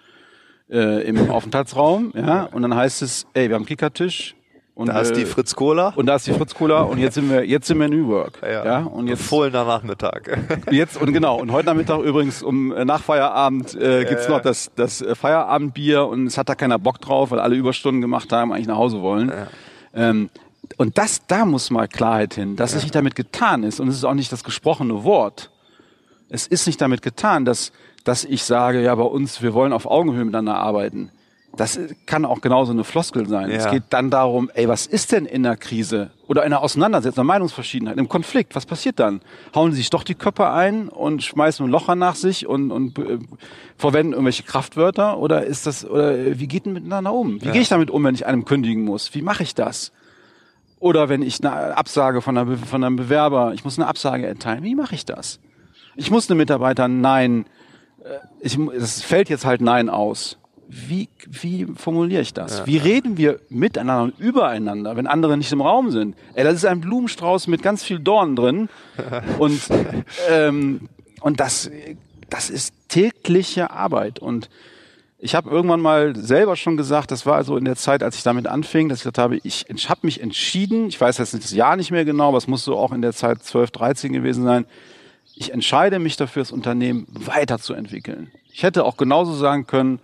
[0.69, 4.35] äh, im Aufenthaltsraum, ja, und dann heißt es, ey, wir haben Kickertisch,
[4.79, 5.91] und, da ist die äh, Fritz Cola.
[5.97, 8.39] Und da ist die Fritz Cola und jetzt sind wir, jetzt sind wir New Work.
[8.41, 8.63] Ja.
[8.63, 9.23] ja und jetzt.
[9.23, 10.39] Fohlener Nachmittag.
[10.71, 11.37] Jetzt, und genau.
[11.37, 15.15] Und heute Nachmittag übrigens um, äh, nach Feierabend, äh, gibt's ja, noch das, das äh,
[15.15, 18.77] Feierabendbier und es hat da keiner Bock drauf, weil alle Überstunden gemacht haben, eigentlich nach
[18.77, 19.33] Hause wollen.
[19.93, 20.29] Ähm,
[20.77, 23.95] und das, da muss mal Klarheit hin, dass es nicht damit getan ist und es
[23.95, 25.51] ist auch nicht das gesprochene Wort.
[26.29, 27.73] Es ist nicht damit getan, dass,
[28.05, 31.11] dass ich sage, ja, bei uns, wir wollen auf Augenhöhe miteinander arbeiten.
[31.59, 33.49] Das kann auch genauso eine Floskel sein.
[33.49, 33.57] Ja.
[33.57, 37.23] Es geht dann darum, ey, was ist denn in der Krise oder in der Auseinandersetzung,
[37.23, 38.55] einer Meinungsverschiedenheit, im Konflikt?
[38.55, 39.19] Was passiert dann?
[39.53, 42.97] Hauen sie sich doch die Köpfe ein und schmeißen ein Locher nach sich und, und
[42.97, 43.19] äh,
[43.75, 45.17] verwenden irgendwelche Kraftwörter?
[45.17, 47.41] Oder ist das, oder äh, wie geht denn miteinander um?
[47.41, 47.51] Wie ja.
[47.51, 49.13] gehe ich damit um, wenn ich einem kündigen muss?
[49.13, 49.91] Wie mache ich das?
[50.79, 54.63] Oder wenn ich eine Absage von, einer, von einem Bewerber, ich muss eine Absage erteilen,
[54.63, 55.41] wie mache ich das?
[55.97, 57.47] Ich muss einem Mitarbeiter Nein,
[58.01, 60.37] äh, ich, es fällt jetzt halt Nein aus
[60.71, 62.59] wie, wie formuliere ich das?
[62.59, 62.67] Ja.
[62.67, 66.15] Wie reden wir miteinander und übereinander, wenn andere nicht im Raum sind?
[66.35, 68.69] Ey, das ist ein Blumenstrauß mit ganz viel Dornen drin.
[69.39, 69.59] und,
[70.29, 70.87] ähm,
[71.21, 71.71] und das,
[72.29, 74.19] das ist tägliche Arbeit.
[74.19, 74.47] Und
[75.17, 78.23] ich habe irgendwann mal selber schon gesagt, das war also in der Zeit, als ich
[78.23, 81.77] damit anfing, dass ich gesagt habe, ich, habe mich entschieden, ich weiß jetzt das Jahr
[81.77, 84.65] nicht mehr genau, aber es muss so auch in der Zeit 12, 13 gewesen sein,
[85.35, 88.31] ich entscheide mich dafür, das Unternehmen weiterzuentwickeln.
[88.51, 89.99] Ich hätte auch genauso sagen können,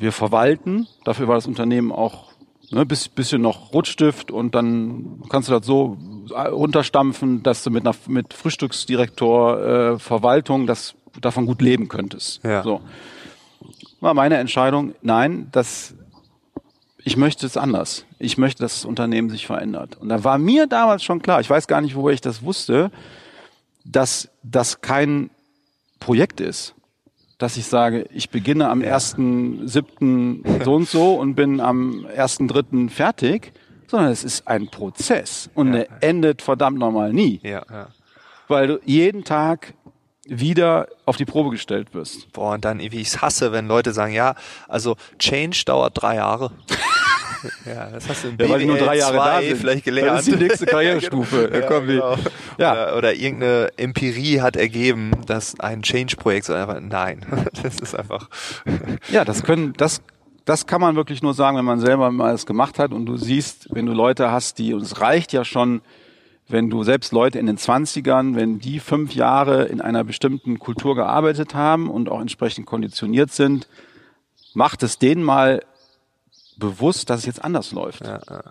[0.00, 0.86] wir verwalten.
[1.04, 2.30] Dafür war das Unternehmen auch
[2.70, 5.98] ne, bis, bisschen noch Rotstift und dann kannst du das so
[6.30, 12.42] runterstampfen, dass du mit einer mit Frühstücksdirektor äh, Verwaltung das davon gut leben könntest.
[12.44, 12.62] Ja.
[12.62, 12.80] So
[14.00, 14.94] war meine Entscheidung.
[15.02, 15.94] Nein, das
[17.02, 18.04] ich möchte es anders.
[18.18, 19.96] Ich möchte, dass das Unternehmen sich verändert.
[19.96, 21.40] Und da war mir damals schon klar.
[21.40, 22.90] Ich weiß gar nicht, wo ich das wusste,
[23.84, 25.30] dass das kein
[25.98, 26.74] Projekt ist
[27.40, 32.46] dass ich sage, ich beginne am ersten siebten so und so und bin am ersten
[32.46, 33.52] dritten fertig,
[33.88, 35.80] sondern es ist ein Prozess und ja.
[35.80, 37.40] der endet verdammt normal nie.
[37.42, 37.88] Ja, ja.
[38.46, 39.74] Weil du jeden Tag
[40.26, 42.30] wieder auf die Probe gestellt wirst.
[42.32, 44.34] Boah, und dann, wie ich es hasse, wenn Leute sagen, ja,
[44.68, 46.52] also Change dauert drei Jahre.
[47.64, 49.56] Ja, das hast du in ja, weil nur drei Jahre da sind.
[49.56, 50.18] vielleicht gelernt.
[50.18, 51.50] Das ist die nächste Karrierestufe.
[51.52, 52.16] ja, ja, genau.
[52.58, 52.72] ja.
[52.72, 57.24] Oder, oder, irgendeine Empirie hat ergeben, dass ein Change-Projekt so einfach, nein,
[57.62, 58.28] das ist einfach.
[59.10, 60.02] ja, das können, das,
[60.44, 63.16] das kann man wirklich nur sagen, wenn man selber mal es gemacht hat und du
[63.16, 65.80] siehst, wenn du Leute hast, die, und es reicht ja schon,
[66.48, 70.96] wenn du selbst Leute in den Zwanzigern, wenn die fünf Jahre in einer bestimmten Kultur
[70.96, 73.68] gearbeitet haben und auch entsprechend konditioniert sind,
[74.54, 75.62] macht es denen mal
[76.60, 78.06] bewusst, dass es jetzt anders läuft.
[78.06, 78.44] Ja, ja.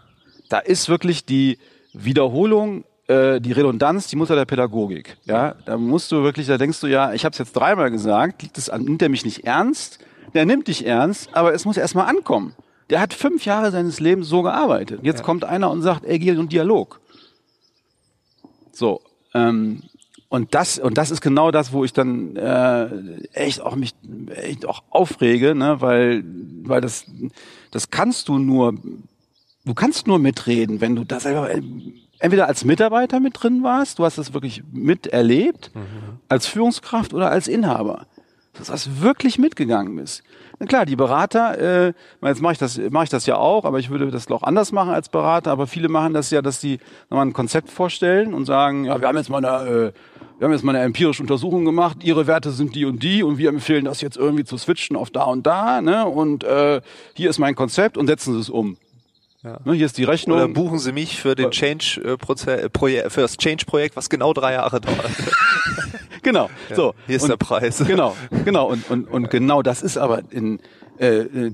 [0.49, 1.57] Da ist wirklich die
[1.93, 5.17] Wiederholung äh, die Redundanz, die Mutter der Pädagogik.
[5.25, 8.43] Ja, da musst du wirklich, da denkst du ja, ich habe es jetzt dreimal gesagt,
[8.43, 9.99] liegt es an, nimmt er mich nicht ernst?
[10.35, 12.53] Der nimmt dich ernst, aber es muss erstmal ankommen.
[12.91, 14.99] Der hat fünf Jahre seines Lebens so gearbeitet.
[15.03, 15.25] Jetzt ja.
[15.25, 17.01] kommt einer und sagt, ey, geh und Dialog.
[18.71, 19.01] So,
[19.33, 19.81] ähm,
[20.29, 22.87] und das und das ist genau das, wo ich dann äh,
[23.33, 23.95] echt auch mich
[24.29, 26.23] echt auch aufrege, ne, weil
[26.63, 27.05] weil das
[27.71, 28.75] das kannst du nur
[29.65, 31.49] du kannst nur mitreden, wenn du das selber
[32.19, 36.19] entweder als Mitarbeiter mit drin warst, du hast das wirklich miterlebt, mhm.
[36.27, 38.05] als Führungskraft oder als Inhaber,
[38.53, 40.23] dass das wirklich mitgegangen bist.
[40.59, 43.79] Na klar, die Berater, äh, jetzt mache ich das, mache ich das ja auch, aber
[43.79, 45.51] ich würde das auch anders machen als Berater.
[45.51, 49.07] Aber viele machen das ja, dass die nochmal ein Konzept vorstellen und sagen, ja, wir
[49.07, 49.91] haben jetzt mal eine, äh,
[50.39, 51.97] wir haben jetzt mal eine empirische Untersuchung gemacht.
[52.01, 55.09] Ihre Werte sind die und die und wir empfehlen das jetzt irgendwie zu switchen auf
[55.09, 55.81] da und da.
[55.81, 56.05] Ne?
[56.05, 56.79] Und äh,
[57.13, 58.77] hier ist mein Konzept und setzen Sie es um.
[59.43, 59.59] Ja.
[59.63, 60.37] Ne, hier ist die Rechnung.
[60.37, 64.09] Oder buchen Sie mich für den Change äh, Prozess, äh, für das Change Projekt, was
[64.09, 65.11] genau drei Jahre dauert.
[66.23, 66.49] genau.
[66.69, 66.95] Ja, so.
[67.07, 67.83] Hier ist und, der Preis.
[67.85, 68.15] Genau,
[68.45, 68.69] genau.
[68.69, 70.59] Und, und, und genau das ist aber in,
[70.99, 71.53] äh, äh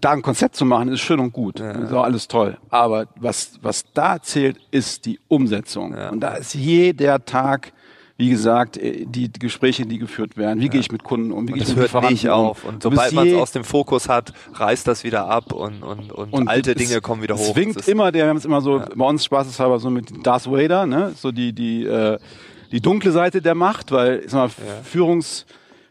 [0.00, 1.60] da ein Konzept zu machen, ist schön und gut.
[1.60, 1.70] Ja.
[1.72, 2.58] Ist auch alles toll.
[2.68, 5.96] Aber was, was da zählt, ist die Umsetzung.
[5.96, 6.10] Ja.
[6.10, 7.72] Und da ist jeder Tag
[8.20, 10.70] wie gesagt, äh, die Gespräche, die geführt werden, wie ja.
[10.72, 12.64] gehe ich mit Kunden um, wie gehe ich mit hört nicht auf.
[12.64, 16.32] Und sobald man es aus dem Fokus hat, reißt das wieder ab und, und, und,
[16.32, 17.52] und alte Dinge kommen wieder hoch.
[17.54, 18.88] Zwingt immer, der, wir haben es immer so, ja.
[18.94, 22.18] bei uns spaßeshalber so mit Darth Vader, ne, so die, die, äh,
[22.72, 24.50] die dunkle Seite der Macht, weil, ich sag mal.
[24.82, 25.46] Führungs,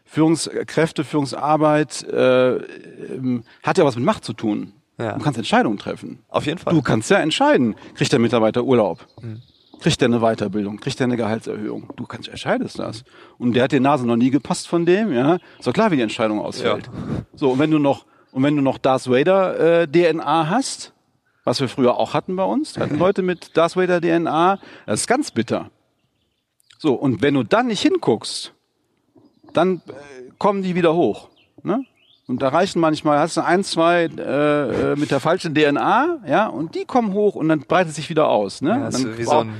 [0.08, 4.72] Führungskräfte, Führungsarbeit äh, ähm, hat ja was mit Macht zu tun.
[4.98, 5.12] Ja.
[5.12, 6.20] Du kannst Entscheidungen treffen.
[6.28, 6.72] Auf jeden Fall.
[6.72, 9.06] Du kannst ja entscheiden, kriegt der Mitarbeiter Urlaub.
[9.20, 9.42] Mhm.
[9.80, 10.80] Kriegt er eine Weiterbildung?
[10.80, 11.90] Kriegt er eine Gehaltserhöhung?
[11.94, 13.04] Du kannst entscheidest das.
[13.36, 15.34] Und der hat die Nase noch nie gepasst von dem, ja.
[15.58, 16.86] Ist doch klar, wie die Entscheidung ausfällt.
[16.86, 17.24] Ja.
[17.36, 20.94] So, und wenn du noch, und wenn du noch Darth Vader äh, DNA hast,
[21.44, 25.06] was wir früher auch hatten bei uns, hatten Leute mit Darth Vader DNA, das ist
[25.06, 25.70] ganz bitter.
[26.78, 28.54] So, und wenn du dann nicht hinguckst,
[29.58, 31.28] dann äh, kommen die wieder hoch.
[31.62, 31.84] Ne?
[32.26, 36.46] Und da reichen manchmal, hast du ein, zwei äh, äh mit der falschen DNA, ja,
[36.46, 38.62] und die kommen hoch und dann breitet sich wieder aus.
[38.62, 38.70] Ne?
[38.70, 39.54] Ja, dann wie so ein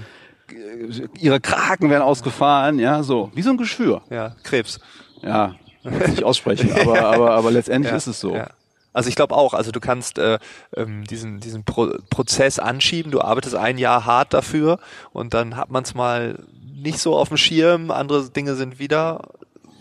[1.18, 3.30] ihre Kraken werden ausgefahren, ja, so.
[3.34, 4.02] Wie so ein Geschwür.
[4.10, 4.80] Ja, Krebs.
[5.22, 8.34] Ja, nicht aussprechen, aber, aber, aber letztendlich ja, ist es so.
[8.34, 8.48] Ja.
[8.92, 10.38] Also ich glaube auch, also du kannst äh,
[10.74, 14.78] ähm, diesen, diesen Pro Prozess anschieben, du arbeitest ein Jahr hart dafür
[15.12, 16.42] und dann hat man es mal
[16.82, 19.28] nicht so auf dem Schirm, andere Dinge sind wieder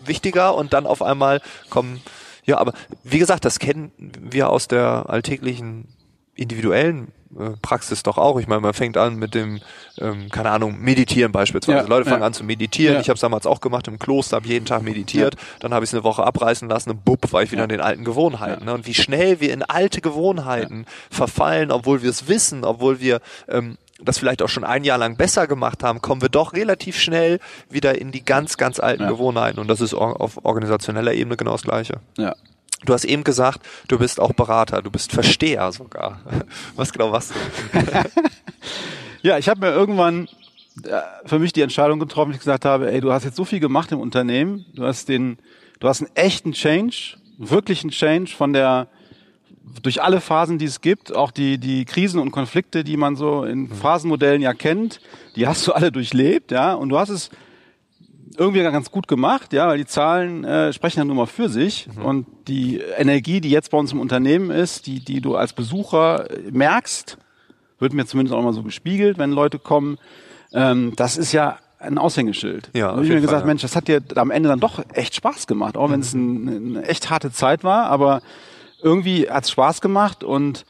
[0.08, 2.02] wichtiger und dann auf einmal kommen
[2.48, 5.90] ja, aber wie gesagt, das kennen wir aus der alltäglichen
[6.34, 8.40] individuellen äh, Praxis doch auch.
[8.40, 9.60] Ich meine, man fängt an mit dem,
[10.00, 11.80] ähm, keine Ahnung, Meditieren beispielsweise.
[11.80, 12.28] Ja, Leute fangen ja.
[12.28, 12.96] an zu meditieren.
[12.96, 13.02] Ja.
[13.02, 15.36] Ich habe es damals auch gemacht im Kloster, habe jeden Tag meditiert.
[15.60, 17.82] Dann habe ich es eine Woche abreißen lassen und bupp, war ich wieder in den
[17.82, 18.66] alten Gewohnheiten.
[18.66, 18.74] Ne?
[18.74, 23.78] Und wie schnell wir in alte Gewohnheiten verfallen, obwohl wir es wissen, obwohl wir ähm,
[24.00, 27.40] das vielleicht auch schon ein Jahr lang besser gemacht haben, kommen wir doch relativ schnell
[27.70, 29.10] wieder in die ganz, ganz alten ja.
[29.10, 29.60] Gewohnheiten.
[29.60, 32.00] Und das ist auf organisationeller Ebene genau das Gleiche.
[32.18, 32.36] Ja.
[32.86, 36.20] Du hast eben gesagt, du bist auch Berater, du bist Versteher sogar.
[36.76, 37.34] Was genau was?
[39.24, 40.28] ja, ich habe mir irgendwann
[40.84, 43.60] äh, für mich die Entscheidung getroffen, ich gesagt habe, ey, du hast jetzt so viel
[43.60, 45.40] gemacht im Unternehmen, du hast den,
[45.80, 48.88] du hast einen echten Change, wirklichen Change von der
[49.82, 53.44] durch alle Phasen, die es gibt, auch die, die Krisen und Konflikte, die man so
[53.44, 53.72] in mhm.
[53.72, 55.00] Phasenmodellen ja kennt,
[55.36, 57.30] die hast du alle durchlebt, ja, und du hast es
[58.38, 61.88] irgendwie ganz gut gemacht, ja, weil die Zahlen äh, sprechen ja nur mal für sich
[61.96, 62.06] mhm.
[62.06, 66.28] und die Energie, die jetzt bei uns im Unternehmen ist, die, die du als Besucher
[66.52, 67.18] merkst,
[67.80, 69.98] wird mir zumindest auch mal so gespiegelt, wenn Leute kommen,
[70.54, 72.72] ähm, das ist ja ein Aushängeschild.
[72.74, 73.46] Ja, und ich mir gesagt, ja.
[73.46, 76.78] Mensch, das hat dir am Ende dann doch echt Spaß gemacht, auch wenn es ein,
[76.78, 78.22] eine echt harte Zeit war, aber
[78.82, 80.66] irgendwie hat's Spaß gemacht und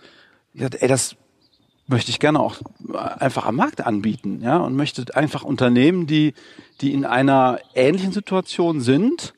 [0.53, 1.15] ich dachte, ey, das
[1.87, 2.57] möchte ich gerne auch
[3.17, 6.33] einfach am Markt anbieten, ja, und möchte einfach Unternehmen, die,
[6.81, 9.33] die in einer ähnlichen Situation sind,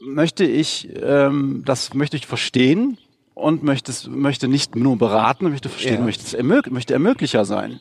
[0.00, 2.98] möchte ich, ähm, das möchte ich verstehen
[3.34, 6.04] und möchte möchte nicht nur beraten, möchte verstehen, ja.
[6.04, 7.80] möchte es ermög möchte Ermöglicher sein,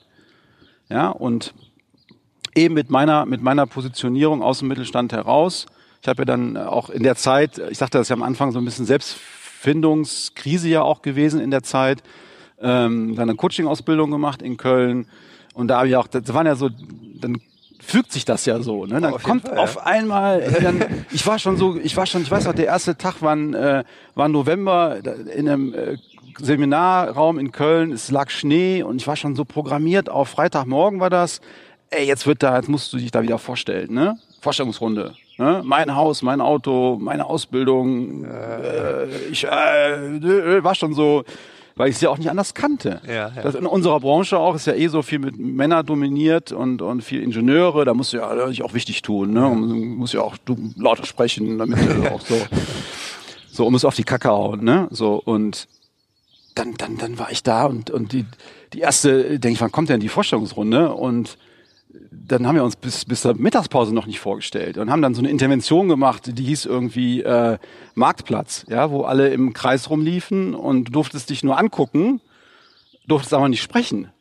[0.90, 1.54] ja, und
[2.56, 5.66] eben mit meiner, mit meiner Positionierung aus dem Mittelstand heraus,
[6.02, 8.60] ich habe ja dann auch in der Zeit, ich sagte das ja am Anfang so
[8.60, 9.18] ein bisschen selbst
[9.60, 12.02] Findungskrise ja auch gewesen in der Zeit.
[12.62, 15.06] Ähm, dann eine Coaching-Ausbildung gemacht in Köln.
[15.54, 16.70] Und da habe ich auch, das waren ja so,
[17.20, 17.42] dann
[17.82, 18.86] fügt sich das ja so.
[18.86, 19.02] Ne?
[19.02, 19.84] Dann auf kommt Fall, auf ja.
[19.84, 22.98] einmal, äh, dann, ich war schon so, ich war schon, ich weiß noch, der erste
[22.98, 23.84] Tag war, äh,
[24.16, 25.00] war November
[25.36, 25.98] in einem äh,
[26.38, 31.10] Seminarraum in Köln, es lag Schnee und ich war schon so programmiert auf Freitagmorgen war
[31.10, 31.42] das.
[31.90, 34.18] Ey, jetzt wird da, jetzt musst du dich da wieder vorstellen, ne?
[34.40, 35.16] Vorstellungsrunde.
[35.40, 35.62] Ne?
[35.64, 38.26] Mein Haus, mein Auto, meine Ausbildung.
[38.26, 41.24] Äh, ich äh, war schon so,
[41.78, 43.00] weil ich es ja auch nicht anders kannte.
[43.08, 43.42] Ja, ja.
[43.42, 47.06] Das in unserer Branche auch ist ja eh so viel mit Männer dominiert und, und
[47.06, 49.48] viel Ingenieure, da musst du ja dich auch wichtig tun, ne?
[49.48, 52.36] Und musst ja auch du lauter sprechen, damit du auch so,
[53.50, 54.90] so um es auf die Kacke hauen, ne?
[54.92, 55.70] So und
[56.54, 58.26] dann, dann, dann war ich da und, und die,
[58.74, 60.94] die erste, denke ich, wann kommt denn die Vorstellungsrunde?
[60.94, 61.38] Und
[62.12, 65.22] dann haben wir uns bis, bis zur Mittagspause noch nicht vorgestellt und haben dann so
[65.22, 67.58] eine Intervention gemacht, die hieß irgendwie äh,
[67.96, 72.22] Marktplatz, ja, wo alle im Kreis rumliefen und du durftest dich nur angucken,
[73.08, 74.12] durftest aber nicht sprechen.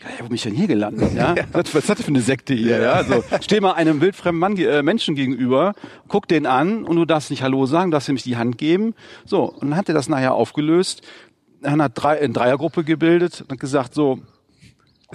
[0.00, 1.12] Ja, wo bin ich denn hier gelandet?
[1.14, 1.34] Ja?
[1.52, 2.80] Was, was ist das für eine Sekte hier?
[2.80, 3.04] Ja?
[3.04, 5.74] So, steh mal einem wildfremden Mann, äh, Menschen gegenüber,
[6.08, 8.94] guck den an und du darfst nicht Hallo sagen, darfst ihm nicht die Hand geben.
[9.26, 11.02] So, und dann hat er das nachher aufgelöst.
[11.60, 14.20] Er hat drei, eine Dreiergruppe gebildet und gesagt, so,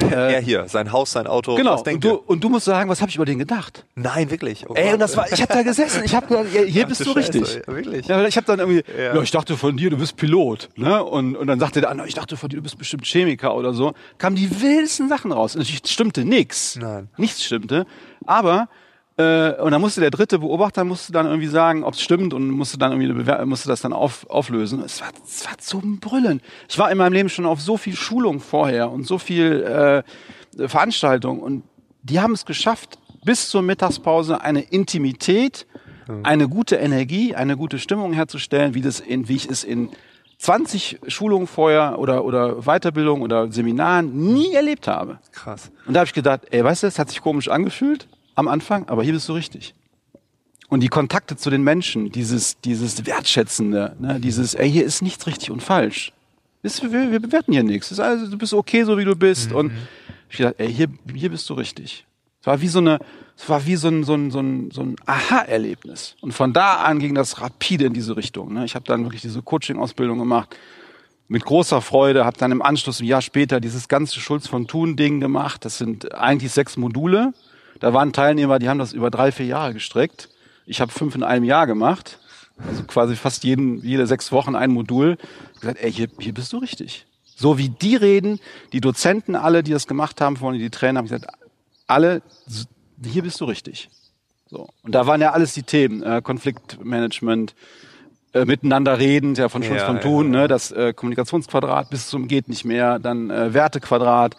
[0.02, 1.56] äh, er hier, sein Haus, sein Auto.
[1.56, 1.82] Genau.
[1.82, 3.86] und, du, und du musst sagen, was habe ich über den gedacht?
[3.96, 4.70] Nein, wirklich.
[4.70, 6.04] Oh Ey, und das war, ich habe da gesessen.
[6.04, 7.62] Ich habe ja, hier Ach, bist du Scheiße, richtig.
[7.68, 8.08] Ja, wirklich.
[8.08, 9.16] Ja, ich habe dann irgendwie, ja.
[9.16, 9.22] ja.
[9.22, 11.04] ich dachte von dir, du bist Pilot, ne?
[11.04, 13.74] Und und dann sagte der andere, ich dachte von dir, du bist bestimmt Chemiker oder
[13.74, 13.94] so.
[14.18, 15.56] Kamen die wildesten Sachen raus.
[15.56, 16.76] Und natürlich stimmte nichts.
[16.76, 17.10] Nein.
[17.18, 17.86] Nichts stimmte.
[18.26, 18.68] Aber
[19.18, 22.50] äh, und dann musste der dritte Beobachter musste dann irgendwie sagen, ob es stimmt und
[22.50, 24.82] musste dann irgendwie musste das dann auf, auflösen.
[24.84, 26.42] Es war, es war zum Brüllen.
[26.68, 30.04] Ich war in meinem Leben schon auf so viel Schulung vorher und so viel
[30.58, 31.64] äh, Veranstaltung und
[32.04, 35.66] die haben es geschafft, bis zur Mittagspause eine Intimität,
[36.22, 39.90] eine gute Energie, eine gute Stimmung herzustellen, wie das in, wie ich es in
[40.38, 45.20] 20 Schulungen vorher oder, oder Weiterbildung oder Seminaren nie erlebt habe.
[45.32, 45.72] Krass.
[45.88, 48.88] Und da habe ich gedacht, ey, weißt du, es hat sich komisch angefühlt, am Anfang,
[48.90, 49.74] aber hier bist du richtig.
[50.68, 55.28] Und die Kontakte zu den Menschen, dieses, dieses Wertschätzende, ne, dieses, ey, hier ist nichts
[55.28, 56.12] richtig und falsch.
[56.64, 57.98] wir, wir bewerten hier nichts.
[58.00, 59.52] Also, du bist okay, so wie du bist.
[59.52, 59.56] Mhm.
[59.56, 59.72] Und
[60.30, 62.06] ich dachte, ey, hier, hier bist du richtig.
[62.42, 63.00] Es war wie so eine,
[63.38, 66.16] es war wie so ein, so ein, so ein, so ein Aha-Erlebnis.
[66.22, 68.54] Und von da an ging das rapide in diese Richtung.
[68.54, 68.66] Ne?
[68.66, 70.56] Ich habe dann wirklich diese Coaching-Ausbildung gemacht
[71.28, 75.20] mit großer Freude, habe dann im Anschluss ein Jahr später dieses ganze Schulz von Thun-Ding
[75.20, 75.66] gemacht.
[75.66, 77.34] Das sind eigentlich sechs Module.
[77.80, 80.30] Da waren Teilnehmer, die haben das über drei, vier Jahre gestreckt.
[80.66, 82.20] Ich habe fünf in einem Jahr gemacht.
[82.58, 85.18] Also quasi fast jeden, jede sechs Wochen ein Modul.
[85.56, 87.06] Ich gesagt, ey, hier, hier bist du richtig.
[87.36, 88.40] So wie die reden,
[88.72, 91.28] die Dozenten alle, die das gemacht haben, vorne die Trainer, haben gesagt,
[91.86, 92.22] alle,
[93.04, 93.90] hier bist du richtig.
[94.48, 94.70] So.
[94.84, 97.56] Und da waren ja alles die Themen, äh, Konfliktmanagement,
[98.34, 100.42] äh, miteinander reden, ja von Schulz ja, von Thun, ja.
[100.42, 104.38] ne, das äh, Kommunikationsquadrat bis zum geht nicht mehr, dann äh, Wertequadrat,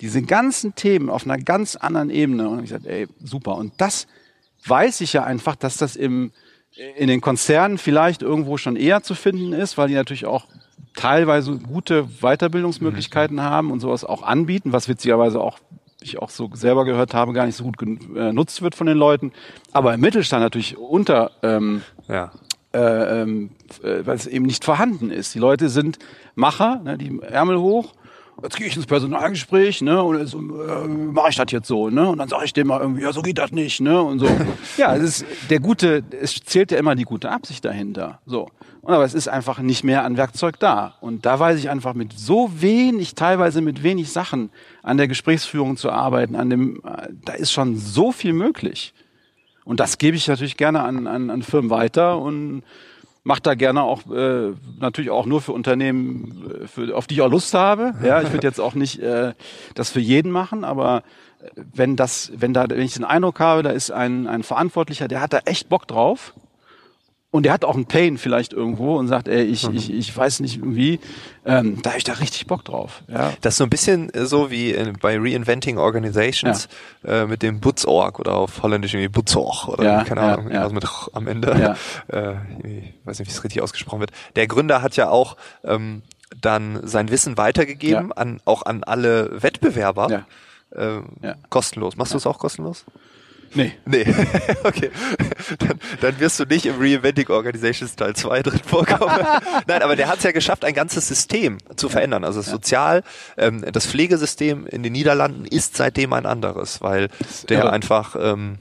[0.00, 2.48] diese ganzen Themen auf einer ganz anderen Ebene.
[2.48, 3.56] Und ich gesagt, ey, super.
[3.56, 4.06] Und das
[4.66, 6.32] weiß ich ja einfach, dass das im,
[6.96, 10.46] in den Konzernen vielleicht irgendwo schon eher zu finden ist, weil die natürlich auch
[10.94, 13.42] teilweise gute Weiterbildungsmöglichkeiten mhm.
[13.42, 15.58] haben und sowas auch anbieten, was witzigerweise auch
[16.00, 19.32] ich auch so selber gehört habe, gar nicht so gut genutzt wird von den Leuten.
[19.72, 22.30] Aber im Mittelstand natürlich unter, ähm, ja.
[22.74, 23.50] äh, ähm,
[23.82, 25.34] äh, weil es eben nicht vorhanden ist.
[25.34, 25.98] Die Leute sind
[26.34, 27.94] Macher, ne, die Ärmel hoch
[28.42, 32.08] jetzt gehe ich ins Personalgespräch, ne, und jetzt, äh, mache ich das jetzt so, ne,
[32.08, 34.28] und dann sage ich dem mal irgendwie, ja, so geht das nicht, ne, und so.
[34.76, 38.48] ja, es ist der gute, es zählt ja immer die gute Absicht dahinter, so.
[38.80, 40.96] Und aber es ist einfach nicht mehr an Werkzeug da.
[41.00, 44.50] Und da weiß ich einfach mit so wenig, teilweise mit wenig Sachen
[44.82, 46.82] an der Gesprächsführung zu arbeiten, an dem,
[47.24, 48.92] da ist schon so viel möglich.
[49.64, 52.62] Und das gebe ich natürlich gerne an, an, an Firmen weiter und
[53.24, 57.22] macht da gerne auch äh, natürlich auch nur für Unternehmen, äh, für, auf die ich
[57.22, 57.94] auch Lust habe.
[58.04, 59.32] Ja, ich würde jetzt auch nicht äh,
[59.74, 61.02] das für jeden machen, aber
[61.42, 65.08] äh, wenn das, wenn da, wenn ich den Eindruck habe, da ist ein, ein Verantwortlicher,
[65.08, 66.34] der hat da echt Bock drauf,
[67.34, 69.74] und der hat auch einen Pain vielleicht irgendwo und sagt, ey, ich, mhm.
[69.74, 71.00] ich, ich weiß nicht wie,
[71.44, 73.02] ähm, da habe ich da richtig Bock drauf.
[73.08, 73.32] Ja.
[73.40, 76.68] Das ist so ein bisschen so wie bei Reinventing Organizations
[77.02, 77.22] ja.
[77.22, 81.08] äh, mit dem Butzorg oder auf Holländisch irgendwie Butzorg oder ja, keine Ahnung, ja, irgendwas
[81.08, 81.74] mit am Ende.
[82.08, 84.10] Äh, ich weiß nicht, wie es richtig ausgesprochen wird.
[84.36, 86.02] Der Gründer hat ja auch ähm,
[86.40, 90.24] dann sein Wissen weitergegeben an auch an alle Wettbewerber.
[90.70, 91.00] Äh,
[91.50, 91.96] kostenlos.
[91.96, 92.84] Machst du es auch kostenlos?
[93.54, 93.72] Nee.
[93.84, 94.06] Nee.
[94.64, 94.90] okay.
[95.58, 99.26] Dann, dann wirst du nicht im Reinventing Organizations Teil 2 drin vorkommen.
[99.66, 102.24] Nein, aber der hat es ja geschafft, ein ganzes System zu verändern.
[102.24, 103.02] Also das Sozial,
[103.36, 107.08] ähm, das Pflegesystem in den Niederlanden ist seitdem ein anderes, weil
[107.48, 108.58] der einfach ähm,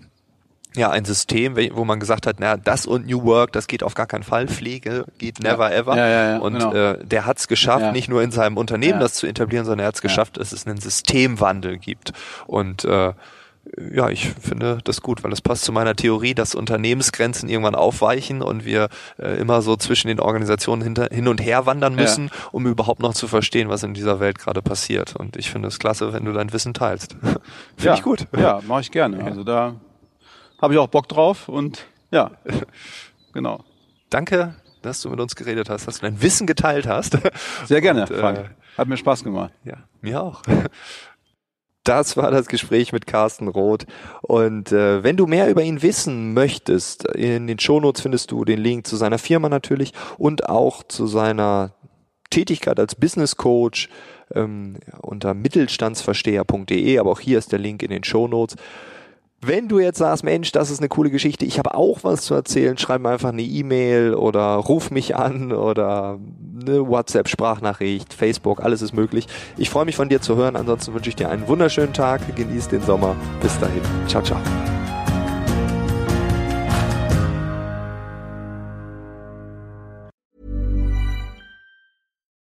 [0.76, 3.94] ja ein System, wo man gesagt hat, na das und New Work, das geht auf
[3.94, 4.48] gar keinen Fall.
[4.48, 5.78] Pflege geht never ja.
[5.78, 5.96] ever.
[5.96, 6.74] Ja, ja, ja, und genau.
[6.74, 9.88] äh, der hat es geschafft, nicht nur in seinem Unternehmen das zu etablieren, sondern er
[9.88, 12.14] hat es geschafft, dass es einen Systemwandel gibt.
[12.48, 13.14] Und äh,
[13.94, 18.42] ja, ich finde das gut, weil das passt zu meiner Theorie, dass Unternehmensgrenzen irgendwann aufweichen
[18.42, 22.32] und wir äh, immer so zwischen den Organisationen hinter, hin und her wandern müssen, ja.
[22.52, 25.16] um überhaupt noch zu verstehen, was in dieser Welt gerade passiert.
[25.16, 27.14] Und ich finde es klasse, wenn du dein Wissen teilst.
[27.22, 27.40] finde
[27.80, 28.28] ja, ich gut.
[28.36, 29.24] Ja, mache ich gerne.
[29.24, 29.76] Also da
[30.62, 32.32] habe ich auch Bock drauf und ja,
[33.34, 33.64] genau.
[34.10, 37.18] Danke dass du mit uns geredet hast, dass du dein Wissen geteilt hast.
[37.66, 38.38] Sehr gerne, Und, Frank.
[38.40, 39.52] Äh, Hat mir Spaß gemacht.
[39.64, 40.42] Ja, mir auch.
[41.84, 43.86] Das war das Gespräch mit Carsten Roth.
[44.22, 48.60] Und äh, wenn du mehr über ihn wissen möchtest, in den Shownotes findest du den
[48.60, 51.74] Link zu seiner Firma natürlich und auch zu seiner
[52.30, 53.90] Tätigkeit als Business Coach
[54.34, 57.00] ähm, unter mittelstandsversteher.de.
[57.00, 58.56] Aber auch hier ist der Link in den Shownotes.
[59.46, 62.34] Wenn du jetzt sagst, Mensch, das ist eine coole Geschichte, ich habe auch was zu
[62.34, 66.20] erzählen, schreib mir einfach eine E-Mail oder ruf mich an oder
[66.62, 69.28] eine WhatsApp-Sprachnachricht, Facebook, alles ist möglich.
[69.58, 70.56] Ich freue mich von dir zu hören.
[70.56, 73.16] Ansonsten wünsche ich dir einen wunderschönen Tag, genieß den Sommer.
[73.42, 73.82] Bis dahin.
[74.08, 74.40] Ciao, ciao.